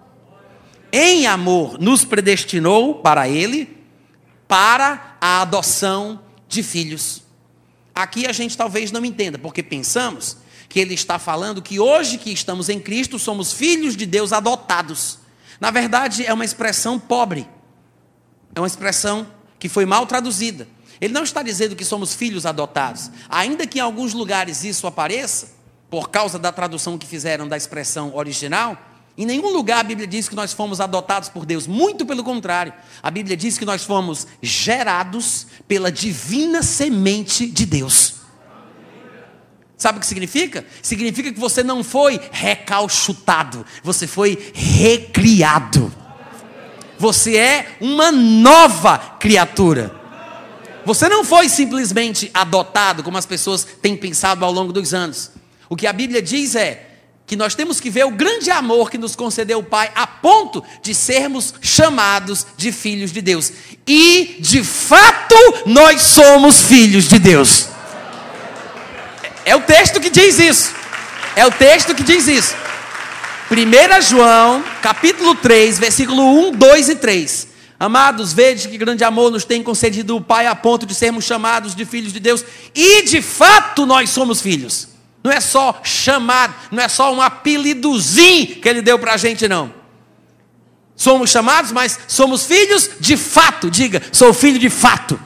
[0.93, 3.77] Em amor, nos predestinou para Ele,
[4.47, 7.23] para a adoção de filhos.
[7.95, 10.37] Aqui a gente talvez não entenda, porque pensamos
[10.69, 15.19] que ele está falando que hoje que estamos em Cristo somos filhos de Deus adotados.
[15.61, 17.47] Na verdade, é uma expressão pobre.
[18.55, 19.27] É uma expressão
[19.59, 20.67] que foi mal traduzida.
[21.01, 23.11] Ele não está dizendo que somos filhos adotados.
[23.29, 25.53] Ainda que em alguns lugares isso apareça,
[25.91, 28.79] por causa da tradução que fizeram da expressão original,
[29.17, 31.67] em nenhum lugar a Bíblia diz que nós fomos adotados por Deus.
[31.67, 32.73] Muito pelo contrário.
[33.03, 38.15] A Bíblia diz que nós fomos gerados pela divina semente de Deus.
[39.77, 40.65] Sabe o que significa?
[40.81, 45.93] Significa que você não foi recalchutado, você foi recriado.
[46.99, 49.93] Você é uma nova criatura.
[50.87, 55.33] Você não foi simplesmente adotado, como as pessoas têm pensado ao longo dos anos.
[55.69, 56.92] O que a Bíblia diz é
[57.33, 60.63] que nós temos que ver o grande amor que nos concedeu o Pai, a ponto
[60.83, 63.51] de sermos chamados de filhos de Deus.
[63.87, 67.69] E, de fato, nós somos filhos de Deus.
[69.47, 70.75] É o texto que diz isso.
[71.35, 72.55] É o texto que diz isso.
[73.51, 77.49] 1 João, capítulo 3, versículo 1, 2 e 3.
[77.81, 81.75] Amados, vede que grande amor nos tem concedido o Pai a ponto de sermos chamados
[81.75, 84.92] de filhos de Deus, e de fato nós somos filhos.
[85.23, 89.47] Não é só chamado, não é só um apelidozinho que ele deu para a gente,
[89.47, 89.73] não.
[90.97, 93.71] Somos chamados, mas somos filhos de fato.
[93.71, 95.19] Diga, sou filho de fato.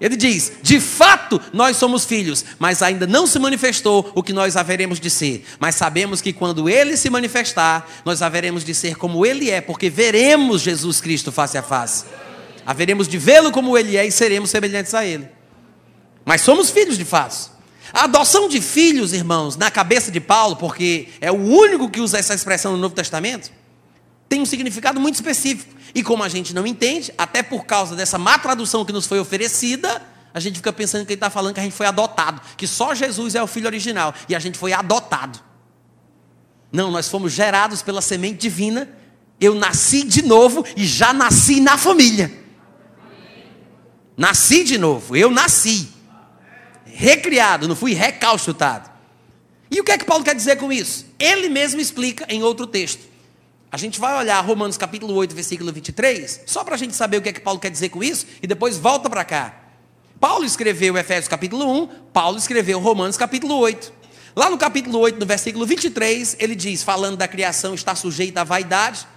[0.00, 4.56] Ele diz: de fato nós somos filhos, mas ainda não se manifestou o que nós
[4.56, 5.44] haveremos de ser.
[5.58, 9.90] Mas sabemos que quando ele se manifestar, nós haveremos de ser como ele é, porque
[9.90, 12.04] veremos Jesus Cristo face a face.
[12.64, 15.28] Haveremos de vê-lo como ele é e seremos semelhantes a ele.
[16.24, 17.59] Mas somos filhos de fato.
[17.92, 22.18] A adoção de filhos, irmãos, na cabeça de Paulo, porque é o único que usa
[22.18, 23.50] essa expressão no Novo Testamento,
[24.28, 25.74] tem um significado muito específico.
[25.94, 29.18] E como a gente não entende, até por causa dessa má tradução que nos foi
[29.18, 30.00] oferecida,
[30.32, 32.94] a gente fica pensando que ele está falando que a gente foi adotado, que só
[32.94, 35.40] Jesus é o filho original e a gente foi adotado.
[36.72, 38.88] Não, nós fomos gerados pela semente divina.
[39.40, 42.30] Eu nasci de novo e já nasci na família.
[44.16, 45.88] Nasci de novo, eu nasci.
[47.00, 48.90] Recriado, não fui recalchutado.
[49.70, 51.06] E o que é que Paulo quer dizer com isso?
[51.18, 53.08] Ele mesmo explica em outro texto.
[53.72, 57.22] A gente vai olhar Romanos capítulo 8, versículo 23, só para a gente saber o
[57.22, 59.54] que é que Paulo quer dizer com isso, e depois volta para cá.
[60.20, 63.90] Paulo escreveu Efésios capítulo 1, Paulo escreveu Romanos capítulo 8.
[64.36, 68.44] Lá no capítulo 8, no versículo 23, ele diz, falando da criação está sujeita à
[68.44, 69.08] vaidade,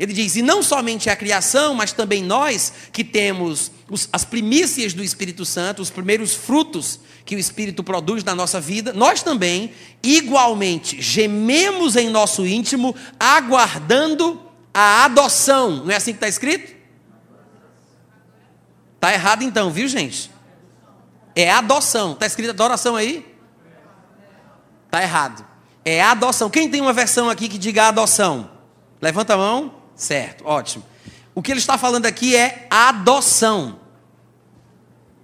[0.00, 4.94] ele diz: E não somente a criação, mas também nós que temos os, as primícias
[4.94, 9.74] do Espírito Santo, os primeiros frutos que o Espírito produz na nossa vida, nós também,
[10.02, 14.40] igualmente, gememos em nosso íntimo, aguardando
[14.72, 15.84] a adoção.
[15.84, 16.74] Não é assim que está escrito?
[18.94, 20.30] Está errado então, viu gente?
[21.36, 22.12] É adoção.
[22.12, 23.26] Está escrito adoração aí?
[24.86, 25.44] Está errado.
[25.84, 26.48] É adoção.
[26.48, 28.50] Quem tem uma versão aqui que diga adoção?
[28.98, 29.79] Levanta a mão.
[30.00, 30.82] Certo, ótimo.
[31.34, 33.78] O que ele está falando aqui é adoção.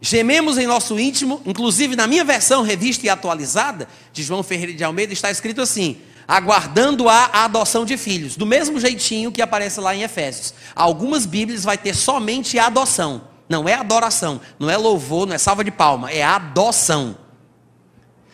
[0.02, 4.84] Gememos em nosso íntimo, inclusive na minha versão revista e atualizada, de João Ferreira de
[4.84, 5.96] Almeida, está escrito assim:
[6.28, 10.52] aguardando a adoção de filhos, do mesmo jeitinho que aparece lá em Efésios.
[10.74, 15.64] Algumas Bíblias vai ter somente adoção, não é adoração, não é louvor, não é salva
[15.64, 17.16] de palma, é adoção.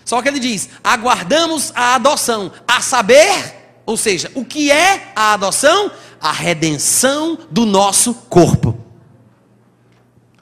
[0.05, 5.35] Só que ele diz: aguardamos a adoção, a saber, Ou seja, o que é a
[5.35, 5.91] adoção?
[6.23, 8.79] A redenção do nosso corpo.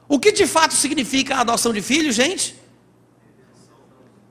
[0.07, 2.55] O que de fato significa a adoção de filhos, gente?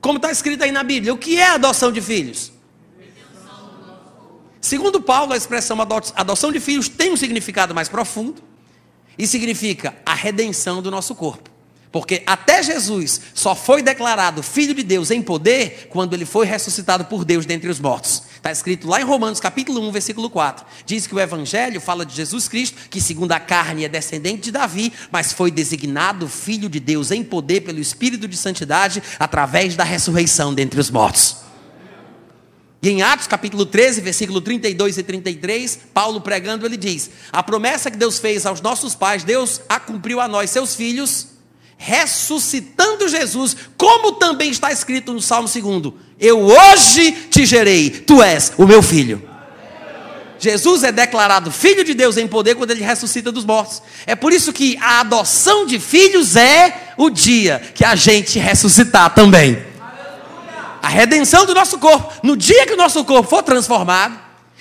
[0.00, 2.52] Como está escrito aí na Bíblia, o que é a adoção de filhos?
[4.60, 5.78] Segundo Paulo, a expressão
[6.14, 8.42] adoção de filhos tem um significado mais profundo
[9.18, 11.50] e significa a redenção do nosso corpo.
[11.90, 17.04] Porque até Jesus só foi declarado filho de Deus em poder quando ele foi ressuscitado
[17.06, 18.22] por Deus dentre os mortos.
[18.40, 20.64] Está escrito lá em Romanos capítulo 1, versículo 4.
[20.86, 24.50] Diz que o evangelho fala de Jesus Cristo, que segundo a carne é descendente de
[24.50, 29.84] Davi, mas foi designado filho de Deus em poder pelo espírito de santidade através da
[29.84, 31.36] ressurreição dentre os mortos.
[32.82, 37.90] E em Atos capítulo 13, versículo 32 e 33, Paulo pregando, ele diz: A promessa
[37.90, 41.26] que Deus fez aos nossos pais, Deus a cumpriu a nós, seus filhos,
[41.76, 48.52] ressuscitando Jesus, como também está escrito no Salmo 2: Eu hoje te gerei, tu és
[48.58, 49.30] o meu filho.
[50.38, 53.82] Jesus é declarado filho de Deus em poder quando ele ressuscita dos mortos.
[54.06, 59.14] É por isso que a adoção de filhos é o dia que a gente ressuscitar
[59.14, 59.70] também
[60.82, 62.12] a redenção do nosso corpo.
[62.22, 64.18] No dia que o nosso corpo for transformado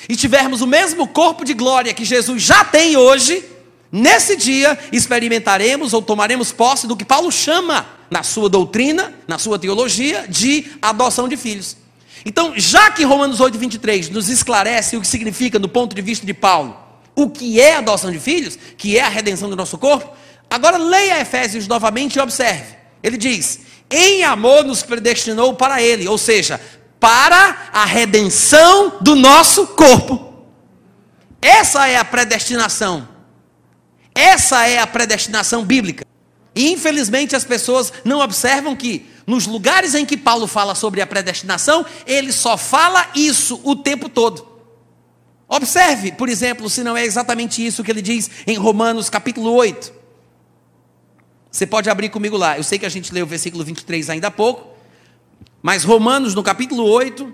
[0.07, 3.43] e tivermos o mesmo corpo de glória que Jesus já tem hoje,
[3.91, 9.59] nesse dia experimentaremos ou tomaremos posse do que Paulo chama, na sua doutrina, na sua
[9.59, 11.77] teologia, de adoção de filhos.
[12.25, 16.25] Então, já que Romanos 8, 23 nos esclarece o que significa, do ponto de vista
[16.25, 16.77] de Paulo,
[17.15, 20.15] o que é adoção de filhos, que é a redenção do nosso corpo,
[20.49, 22.75] agora leia Efésios novamente e observe.
[23.01, 26.59] Ele diz: em amor nos predestinou para Ele, ou seja,
[26.99, 30.33] para a redenção do nosso corpo.
[31.41, 33.07] Essa é a predestinação.
[34.13, 36.08] Essa é a predestinação bíblica.
[36.59, 41.07] E infelizmente as pessoas não observam que nos lugares em que Paulo fala sobre a
[41.07, 44.45] predestinação, ele só fala isso o tempo todo.
[45.47, 49.93] Observe, por exemplo, se não é exatamente isso que ele diz em Romanos capítulo 8.
[51.49, 52.57] Você pode abrir comigo lá.
[52.57, 54.67] Eu sei que a gente leu o versículo 23 ainda há pouco.
[55.61, 57.33] Mas Romanos, no capítulo 8,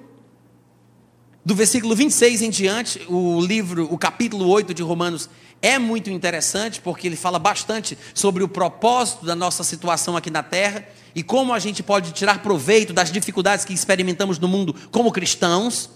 [1.43, 5.27] do versículo 26 em diante, o livro, o capítulo 8 de Romanos
[5.65, 10.43] é muito interessante, porque ele fala bastante sobre o propósito da nossa situação aqui na
[10.43, 15.11] terra e como a gente pode tirar proveito das dificuldades que experimentamos no mundo como
[15.11, 15.89] cristãos,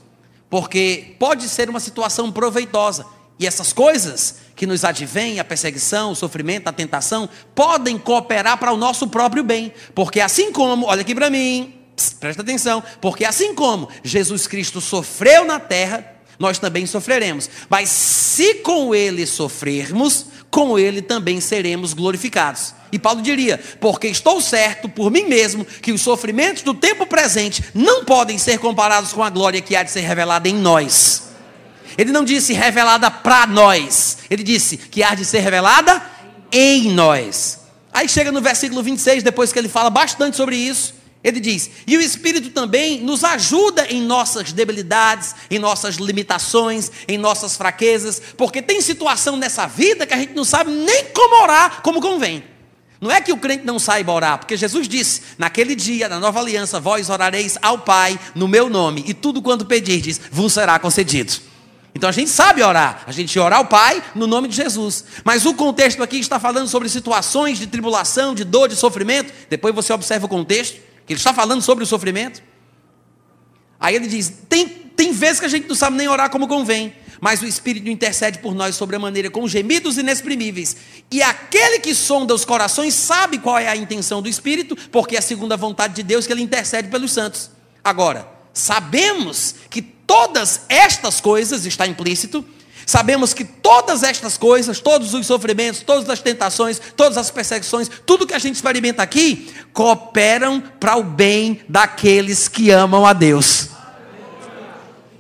[0.49, 3.05] porque pode ser uma situação proveitosa.
[3.37, 8.73] E essas coisas que nos advêm, a perseguição, o sofrimento, a tentação, podem cooperar para
[8.73, 9.71] o nosso próprio bem.
[9.93, 11.75] Porque assim como, olha aqui para mim,
[12.19, 17.49] presta atenção, porque assim como Jesus Cristo sofreu na terra, nós também sofreremos.
[17.69, 22.73] Mas se com ele sofrermos, com ele também seremos glorificados.
[22.91, 27.63] E Paulo diria: porque estou certo por mim mesmo que os sofrimentos do tempo presente
[27.75, 31.29] não podem ser comparados com a glória que há de ser revelada em nós.
[31.97, 34.19] Ele não disse revelada para nós.
[34.29, 36.01] Ele disse que há de ser revelada
[36.51, 37.59] em nós.
[37.91, 41.97] Aí chega no versículo 26, depois que ele fala bastante sobre isso, ele diz: E
[41.97, 48.61] o Espírito também nos ajuda em nossas debilidades, em nossas limitações, em nossas fraquezas, porque
[48.61, 52.43] tem situação nessa vida que a gente não sabe nem como orar como convém.
[53.01, 56.39] Não é que o crente não saiba orar, porque Jesus disse: naquele dia, na nova
[56.39, 61.33] aliança, vós orareis ao Pai no meu nome, e tudo quanto pedirdes vos será concedido.
[61.93, 65.03] Então a gente sabe orar, a gente ora ao Pai no nome de Jesus.
[65.23, 69.33] Mas o contexto aqui está falando sobre situações de tribulação, de dor, de sofrimento.
[69.49, 70.79] Depois você observa o contexto,
[71.13, 72.41] ele está falando sobre o sofrimento.
[73.79, 76.93] Aí ele diz: tem, tem vezes que a gente não sabe nem orar como convém,
[77.21, 80.75] mas o Espírito intercede por nós sobre a maneira com gemidos inexprimíveis.
[81.11, 85.19] E aquele que sonda os corações sabe qual é a intenção do Espírito, porque é
[85.19, 87.49] a segunda vontade de Deus que ele intercede pelos santos.
[87.83, 92.45] Agora, sabemos que todas estas coisas, está implícito,
[92.89, 98.25] sabemos que todas estas coisas, todos os sofrimentos, todas as tentações, todas as perseguições, tudo
[98.25, 103.69] que a gente experimenta aqui, cooperam para o bem daqueles que amam a Deus.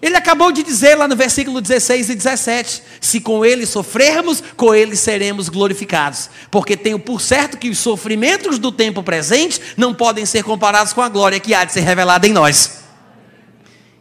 [0.01, 4.73] Ele acabou de dizer lá no versículo 16 e 17: Se com ele sofrermos, com
[4.73, 6.27] ele seremos glorificados.
[6.49, 11.03] Porque tenho por certo que os sofrimentos do tempo presente não podem ser comparados com
[11.03, 12.88] a glória que há de ser revelada em nós.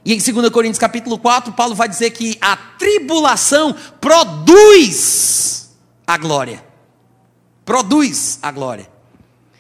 [0.09, 5.69] E em 2 Coríntios capítulo 4, Paulo vai dizer que a tribulação produz
[6.07, 6.65] a glória.
[7.63, 8.89] Produz a glória.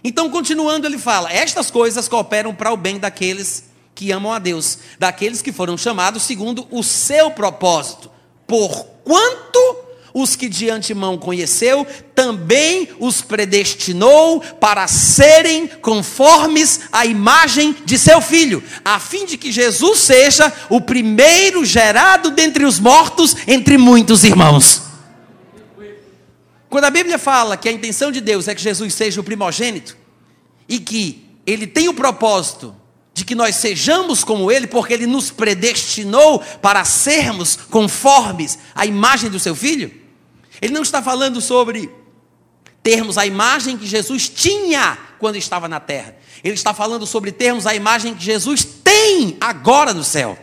[0.03, 4.79] Então, continuando, ele fala: Estas coisas cooperam para o bem daqueles que amam a Deus,
[4.99, 8.11] daqueles que foram chamados segundo o seu propósito.
[8.47, 9.77] Porquanto
[10.21, 18.21] os que de antemão conheceu, também os predestinou para serem conformes à imagem de seu
[18.21, 24.25] filho, a fim de que Jesus seja o primeiro gerado dentre os mortos, entre muitos
[24.25, 24.83] irmãos.
[26.69, 29.97] Quando a Bíblia fala que a intenção de Deus é que Jesus seja o primogênito
[30.69, 32.75] e que ele tem o propósito
[33.19, 39.29] de que nós sejamos como Ele, porque Ele nos predestinou para sermos conformes à imagem
[39.29, 39.91] do Seu Filho.
[40.61, 41.91] Ele não está falando sobre
[42.83, 46.17] termos a imagem que Jesus tinha quando estava na terra.
[46.43, 50.39] Ele está falando sobre termos a imagem que Jesus tem agora no céu.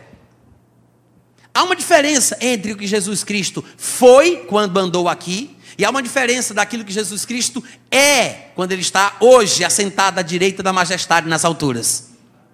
[1.52, 6.02] Há uma diferença entre o que Jesus Cristo foi quando andou aqui, e há uma
[6.02, 11.28] diferença daquilo que Jesus Cristo é quando ele está hoje assentado à direita da majestade
[11.28, 12.10] nas alturas.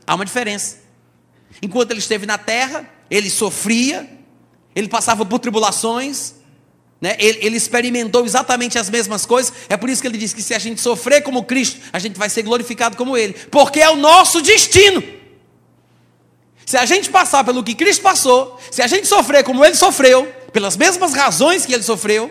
[0.06, 0.78] Há uma diferença.
[1.60, 4.08] Enquanto ele esteve na terra, ele sofria,
[4.74, 6.34] ele passava por tribulações,
[7.02, 7.16] né?
[7.18, 9.52] ele, ele experimentou exatamente as mesmas coisas.
[9.68, 12.16] É por isso que ele diz que se a gente sofrer como Cristo, a gente
[12.16, 15.02] vai ser glorificado como Ele, porque é o nosso destino.
[16.64, 20.26] Se a gente passar pelo que Cristo passou, se a gente sofrer como Ele sofreu,
[20.52, 22.30] pelas mesmas razões que Ele sofreu,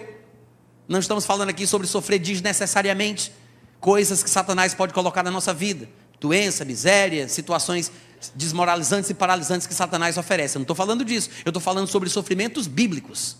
[0.87, 3.31] não estamos falando aqui sobre sofrer desnecessariamente
[3.79, 7.91] coisas que Satanás pode colocar na nossa vida doença, miséria, situações
[8.35, 10.55] desmoralizantes e paralisantes que Satanás oferece.
[10.55, 13.35] Eu não estou falando disso, eu estou falando sobre sofrimentos bíblicos.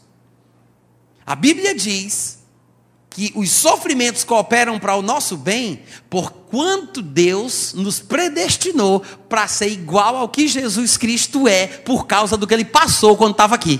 [1.31, 2.39] A Bíblia diz
[3.09, 9.69] que os sofrimentos cooperam para o nosso bem, por quanto Deus nos predestinou para ser
[9.69, 13.79] igual ao que Jesus Cristo é, por causa do que ele passou quando estava aqui.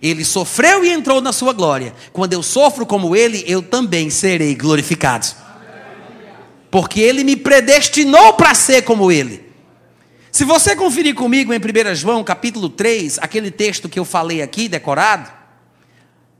[0.00, 1.92] Ele sofreu e entrou na sua glória.
[2.12, 5.26] Quando eu sofro como ele, eu também serei glorificado
[6.70, 9.42] porque ele me predestinou para ser como ele.
[10.30, 14.68] Se você conferir comigo em 1 João capítulo 3, aquele texto que eu falei aqui,
[14.68, 15.37] decorado,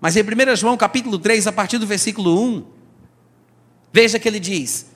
[0.01, 2.65] mas em 1 João capítulo 3, a partir do versículo 1,
[3.93, 4.87] veja que ele diz: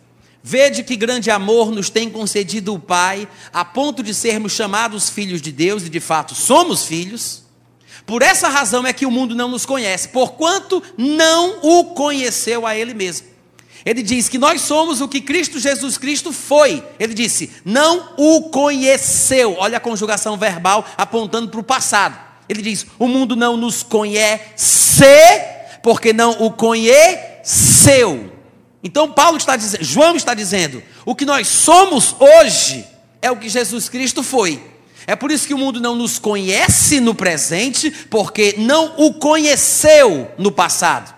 [0.42, 5.40] Vede que grande amor nos tem concedido o Pai, a ponto de sermos chamados filhos
[5.40, 7.42] de Deus, e de fato somos filhos.
[8.04, 12.76] Por essa razão é que o mundo não nos conhece, porquanto não o conheceu a
[12.76, 13.28] Ele mesmo.
[13.84, 16.84] Ele diz que nós somos o que Cristo Jesus Cristo foi.
[16.98, 19.56] Ele disse, não o conheceu.
[19.58, 22.31] Olha a conjugação verbal apontando para o passado.
[22.52, 25.04] Ele diz: o mundo não nos conhece,
[25.82, 28.30] porque não o conheceu.
[28.84, 32.84] Então Paulo está dizendo, João está dizendo, o que nós somos hoje
[33.20, 34.62] é o que Jesus Cristo foi.
[35.06, 40.30] É por isso que o mundo não nos conhece no presente, porque não o conheceu
[40.38, 41.12] no passado.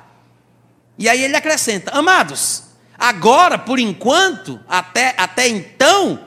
[0.98, 2.62] E aí ele acrescenta: Amados,
[2.98, 6.18] agora, por enquanto, até, até então,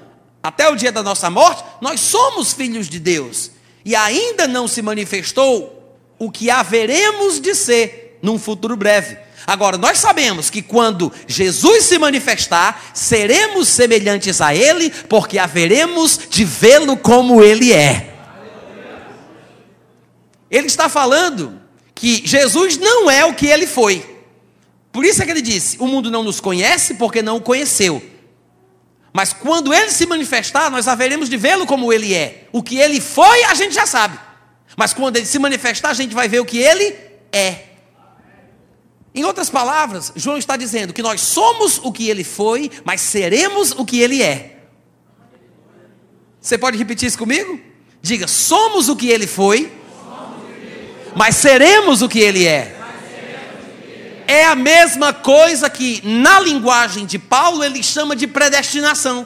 [0.43, 3.51] até o dia da nossa morte, nós somos filhos de Deus.
[3.88, 9.17] E ainda não se manifestou o que haveremos de ser num futuro breve.
[9.47, 16.43] Agora, nós sabemos que quando Jesus se manifestar, seremos semelhantes a Ele, porque haveremos de
[16.43, 18.13] vê-lo como Ele é.
[20.51, 21.57] Ele está falando
[21.95, 24.05] que Jesus não é o que ele foi.
[24.91, 28.03] Por isso é que ele disse: o mundo não nos conhece porque não o conheceu.
[29.18, 32.47] Mas quando ele se manifestar, nós haveremos de vê-lo como ele é.
[32.51, 34.15] O que ele foi, a gente já sabe.
[34.78, 36.95] Mas quando ele se manifestar, a gente vai ver o que ele
[37.32, 37.63] é.
[39.15, 43.72] Em outras palavras, João está dizendo que nós somos o que ele foi, mas seremos
[43.72, 44.59] o que ele é.
[46.39, 47.59] Você pode repetir isso comigo?
[47.99, 49.74] Diga: somos o que ele foi,
[51.15, 52.76] mas seremos o que ele é
[54.28, 59.25] é a mesma coisa que, na linguagem de Paulo, ele chama de predestinação.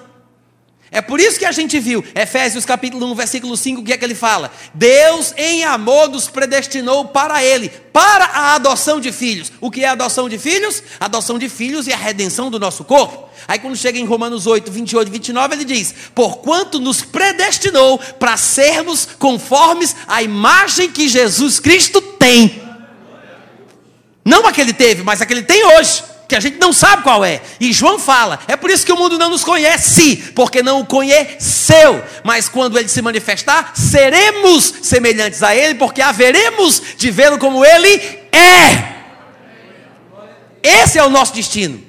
[0.94, 3.98] É por isso que a gente viu, Efésios capítulo 1, versículo 5, o que é
[3.98, 4.52] que ele fala?
[4.74, 9.54] Deus em amor nos predestinou para Ele, para a adoção de filhos.
[9.62, 10.84] O que é a adoção de filhos?
[11.00, 13.30] Adoção de filhos e a redenção do nosso corpo.
[13.48, 18.36] Aí quando chega em Romanos 8, 28 e 29, ele diz: Porquanto nos predestinou para
[18.36, 22.71] sermos conformes à imagem que Jesus Cristo tem.
[24.24, 26.72] Não a que ele teve, mas a que ele tem hoje, que a gente não
[26.72, 27.42] sabe qual é.
[27.60, 30.86] E João fala: é por isso que o mundo não nos conhece, porque não o
[30.86, 32.04] conheceu.
[32.24, 37.96] Mas quando ele se manifestar, seremos semelhantes a ele, porque haveremos de vê-lo como ele
[38.32, 38.92] é.
[40.64, 41.84] Esse é o nosso destino.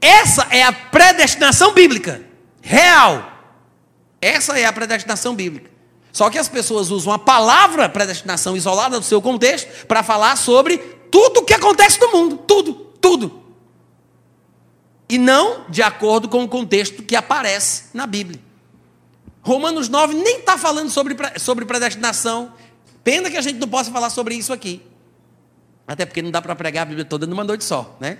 [0.00, 2.22] Essa é a predestinação bíblica,
[2.62, 3.32] real.
[4.20, 5.70] Essa é a predestinação bíblica.
[6.12, 10.80] Só que as pessoas usam a palavra predestinação isolada do seu contexto para falar sobre
[11.14, 13.40] tudo o que acontece no mundo, tudo, tudo.
[15.08, 18.40] E não de acordo com o contexto que aparece na Bíblia.
[19.40, 22.52] Romanos 9 nem está falando sobre, sobre predestinação.
[23.04, 24.82] Pena que a gente não possa falar sobre isso aqui.
[25.86, 28.18] Até porque não dá para pregar a Bíblia toda numa noite só, né?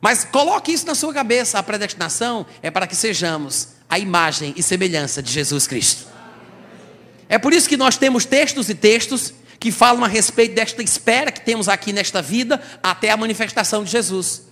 [0.00, 1.58] Mas coloque isso na sua cabeça.
[1.58, 6.06] A predestinação é para que sejamos a imagem e semelhança de Jesus Cristo.
[7.28, 11.30] É por isso que nós temos textos e textos que falam a respeito desta espera
[11.30, 14.48] que temos aqui nesta vida até a manifestação de Jesus.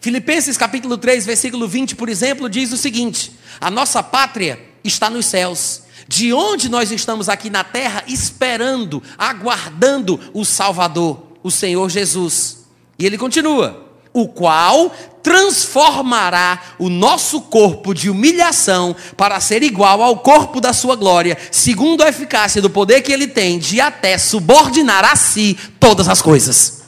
[0.00, 5.26] Filipenses capítulo 3, versículo 20, por exemplo, diz o seguinte: A nossa pátria está nos
[5.26, 12.64] céus, de onde nós estamos aqui na terra esperando, aguardando o Salvador, o Senhor Jesus.
[12.98, 14.92] E ele continua: o qual
[15.22, 22.02] transformará o nosso corpo de humilhação para ser igual ao corpo da sua glória, segundo
[22.02, 26.82] a eficácia do poder que ele tem de até subordinar a si todas as coisas.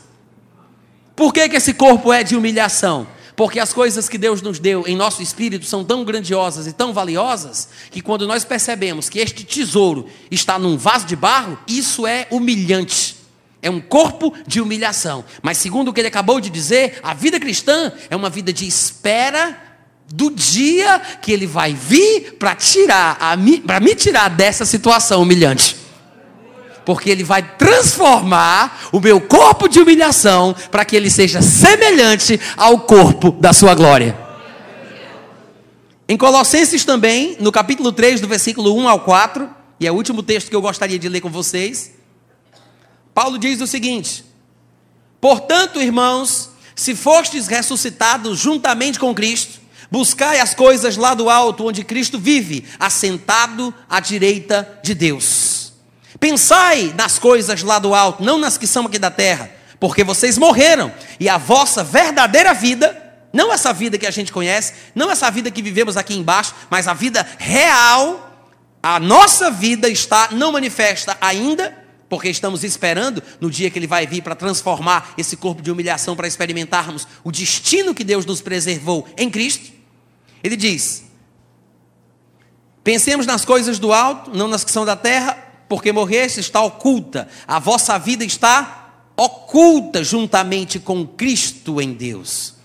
[1.14, 3.06] Por que, que esse corpo é de humilhação?
[3.34, 6.92] Porque as coisas que Deus nos deu em nosso espírito são tão grandiosas e tão
[6.92, 12.26] valiosas que quando nós percebemos que este tesouro está num vaso de barro, isso é
[12.30, 13.21] humilhante.
[13.62, 15.24] É um corpo de humilhação.
[15.40, 18.66] Mas, segundo o que ele acabou de dizer, a vida cristã é uma vida de
[18.66, 19.56] espera
[20.12, 23.16] do dia que ele vai vir para tirar,
[23.64, 25.76] para me tirar dessa situação humilhante.
[26.84, 32.80] Porque ele vai transformar o meu corpo de humilhação para que ele seja semelhante ao
[32.80, 34.18] corpo da sua glória.
[36.08, 39.48] Em Colossenses também, no capítulo 3, do versículo 1 ao 4,
[39.78, 42.01] e é o último texto que eu gostaria de ler com vocês.
[43.14, 44.24] Paulo diz o seguinte:
[45.20, 49.60] Portanto, irmãos, se fostes ressuscitados juntamente com Cristo,
[49.90, 55.72] buscai as coisas lá do alto, onde Cristo vive, assentado à direita de Deus.
[56.18, 60.38] Pensai nas coisas lá do alto, não nas que são aqui da terra, porque vocês
[60.38, 62.96] morreram, e a vossa verdadeira vida,
[63.32, 66.88] não essa vida que a gente conhece, não essa vida que vivemos aqui embaixo, mas
[66.88, 68.50] a vida real,
[68.82, 71.81] a nossa vida está não manifesta ainda,
[72.12, 76.14] porque estamos esperando no dia que Ele vai vir para transformar esse corpo de humilhação
[76.14, 79.72] para experimentarmos o destino que Deus nos preservou em Cristo.
[80.44, 81.04] Ele diz:
[82.84, 85.32] Pensemos nas coisas do alto, não nas que são da terra,
[85.70, 92.56] porque morreste está oculta, a vossa vida está oculta juntamente com Cristo em Deus.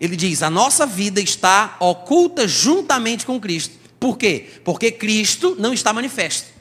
[0.00, 3.74] Ele diz: a nossa vida está oculta juntamente com Cristo.
[4.00, 4.48] Por quê?
[4.64, 6.57] Porque Cristo não está manifesto.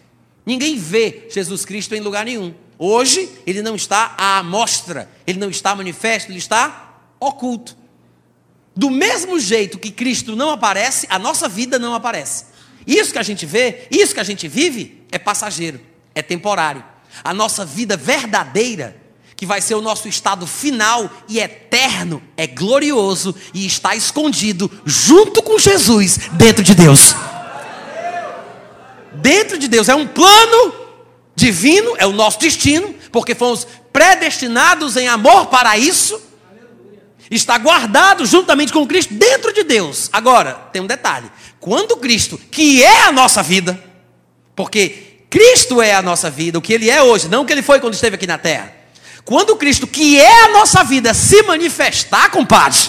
[0.48, 2.54] Ninguém vê Jesus Cristo em lugar nenhum.
[2.80, 7.76] Hoje, ele não está à mostra, ele não está manifesto, ele está oculto.
[8.74, 12.46] Do mesmo jeito que Cristo não aparece, a nossa vida não aparece.
[12.86, 15.82] Isso que a gente vê, isso que a gente vive, é passageiro,
[16.16, 16.82] é temporário.
[17.26, 18.96] A nossa vida verdadeira,
[19.36, 25.44] que vai ser o nosso estado final e eterno, é glorioso e está escondido junto
[25.44, 27.14] com Jesus dentro de Deus
[29.22, 30.74] dentro de Deus, é um plano
[31.36, 36.22] divino, é o nosso destino, porque fomos predestinados em amor para isso.
[37.30, 40.10] Está guardado juntamente com Cristo dentro de Deus.
[40.14, 43.82] Agora, tem um detalhe: quando Cristo, que é a nossa vida,
[44.56, 47.62] porque Cristo é a nossa vida, o que Ele é hoje, não o que Ele
[47.62, 48.74] foi quando esteve aqui na terra.
[49.26, 52.80] Quando Cristo, que é a nossa vida, se manifestar, compadre,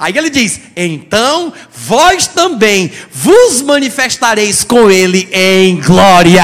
[0.00, 6.42] Aí ele diz: Então vós também vos manifestareis com ele em glória.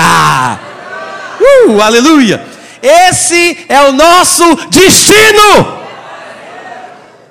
[1.41, 2.45] Uh, aleluia!
[2.83, 5.81] Esse é o nosso destino.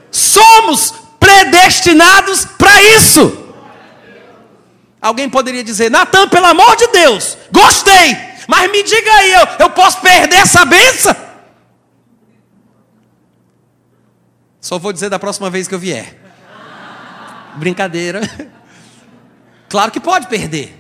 [0.10, 3.46] Somos predestinados para isso.
[5.00, 8.18] Alguém poderia dizer: Natan, pelo amor de Deus, gostei,
[8.48, 11.25] mas me diga aí, eu, eu posso perder essa benção?
[14.66, 16.18] Só vou dizer da próxima vez que eu vier.
[17.57, 18.20] Brincadeira.
[19.70, 20.74] Claro que pode perder.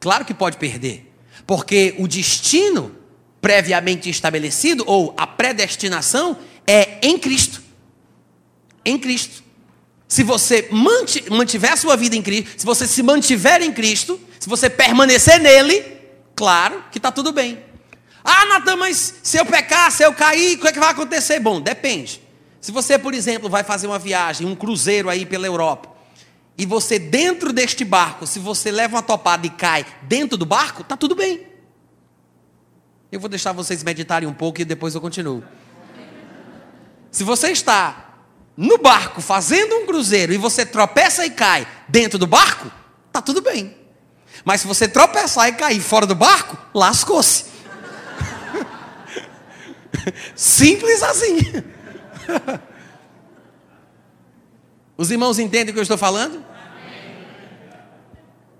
[0.00, 1.12] Claro que pode perder.
[1.46, 2.96] Porque o destino
[3.42, 7.62] previamente estabelecido, ou a predestinação, é em Cristo.
[8.86, 9.42] Em Cristo.
[10.06, 10.70] Se você
[11.28, 15.38] mantiver a sua vida em Cristo, se você se mantiver em Cristo, se você permanecer
[15.38, 15.84] nele,
[16.34, 17.62] claro que está tudo bem.
[18.24, 21.38] Ah, Natan, mas se eu pecar, se eu cair, o que, é que vai acontecer?
[21.38, 22.27] Bom, depende.
[22.60, 25.96] Se você, por exemplo, vai fazer uma viagem, um cruzeiro aí pela Europa,
[26.56, 30.82] e você dentro deste barco, se você leva uma topada e cai dentro do barco,
[30.82, 31.46] tá tudo bem.
[33.12, 35.44] Eu vou deixar vocês meditarem um pouco e depois eu continuo.
[37.12, 38.08] Se você está
[38.56, 42.70] no barco fazendo um cruzeiro e você tropeça e cai dentro do barco,
[43.12, 43.76] tá tudo bem.
[44.44, 47.44] Mas se você tropeçar e cair fora do barco, lascou-se.
[50.34, 51.38] Simples assim.
[54.96, 56.44] Os irmãos entendem o que eu estou falando?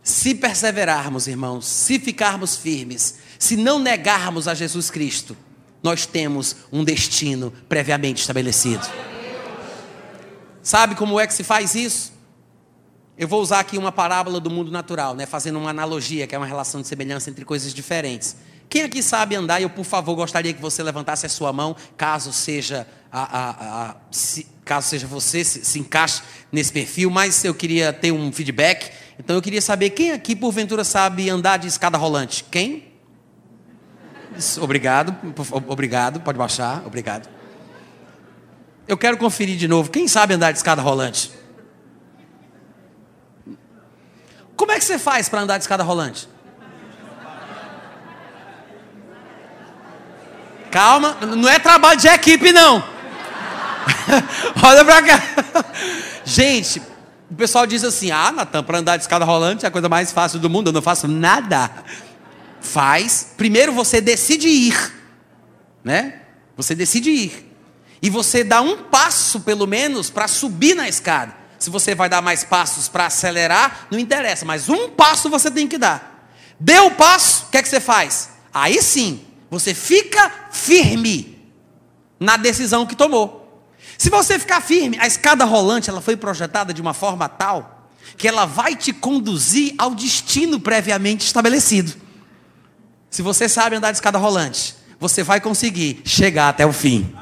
[0.03, 5.37] Se perseverarmos, irmãos, se ficarmos firmes, se não negarmos a Jesus Cristo,
[5.83, 8.87] nós temos um destino previamente estabelecido.
[10.63, 12.13] Sabe como é que se faz isso?
[13.17, 15.27] Eu vou usar aqui uma parábola do mundo natural, né?
[15.27, 18.37] fazendo uma analogia, que é uma relação de semelhança entre coisas diferentes.
[18.69, 19.63] Quem aqui sabe andar?
[19.63, 23.51] Eu, por favor, gostaria que você levantasse a sua mão, caso seja, a, a,
[23.91, 28.31] a, se, caso seja você, se, se encaixe nesse perfil, mas eu queria ter um
[28.31, 28.93] feedback.
[29.19, 32.45] Então eu queria saber quem aqui, porventura, sabe andar de escada rolante?
[32.51, 32.93] Quem?
[34.61, 35.17] Obrigado,
[35.67, 37.29] obrigado, pode baixar, obrigado.
[38.87, 39.91] Eu quero conferir de novo.
[39.91, 41.33] Quem sabe andar de escada rolante?
[44.57, 46.29] Como é que você faz para andar de escada rolante?
[50.71, 52.85] Calma, não é trabalho de equipe, não.
[54.63, 55.23] Olha pra cá.
[56.25, 56.81] Gente,
[57.31, 60.13] o pessoal diz assim: ah, Natan, para andar de escada rolante é a coisa mais
[60.13, 61.71] fácil do mundo, eu não faço nada.
[62.61, 63.33] Faz.
[63.37, 64.95] Primeiro você decide ir,
[65.85, 66.23] né?
[66.57, 67.57] Você decide ir.
[68.01, 71.35] E você dá um passo, pelo menos, para subir na escada.
[71.59, 75.67] Se você vai dar mais passos para acelerar, não interessa, mas um passo você tem
[75.67, 76.31] que dar.
[76.61, 78.31] Deu o passo, o que é que você faz?
[78.55, 81.39] Aí sim, você fica firme
[82.21, 83.67] na decisão que tomou.
[83.97, 88.27] Se você ficar firme, a escada rolante ela foi projetada de uma forma tal que
[88.27, 91.95] ela vai te conduzir ao destino previamente estabelecido.
[93.11, 97.13] Se você sabe andar de escada rolante, você vai conseguir chegar até o fim.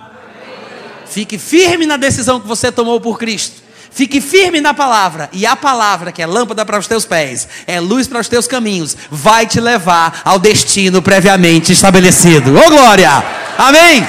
[1.06, 3.62] Fique firme na decisão que você tomou por Cristo.
[3.96, 7.80] Fique firme na palavra, e a palavra, que é lâmpada para os teus pés, é
[7.80, 12.54] luz para os teus caminhos, vai te levar ao destino previamente estabelecido.
[12.54, 13.10] Ô oh, glória!
[13.56, 14.06] Amém!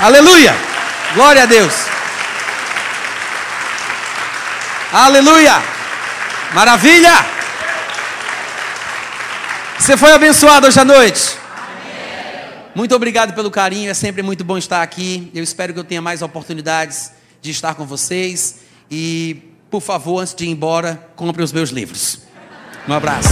[0.00, 0.56] Aleluia!
[1.14, 1.74] Glória a Deus!
[4.90, 5.62] Aleluia!
[6.54, 7.26] Maravilha!
[9.78, 11.36] Você foi abençoado hoje à noite?
[12.74, 15.30] Muito obrigado pelo carinho, é sempre muito bom estar aqui.
[15.34, 17.12] Eu espero que eu tenha mais oportunidades
[17.42, 18.69] de estar com vocês.
[18.90, 22.22] E, por favor, antes de ir embora, compre os meus livros.
[22.88, 23.28] Um abraço.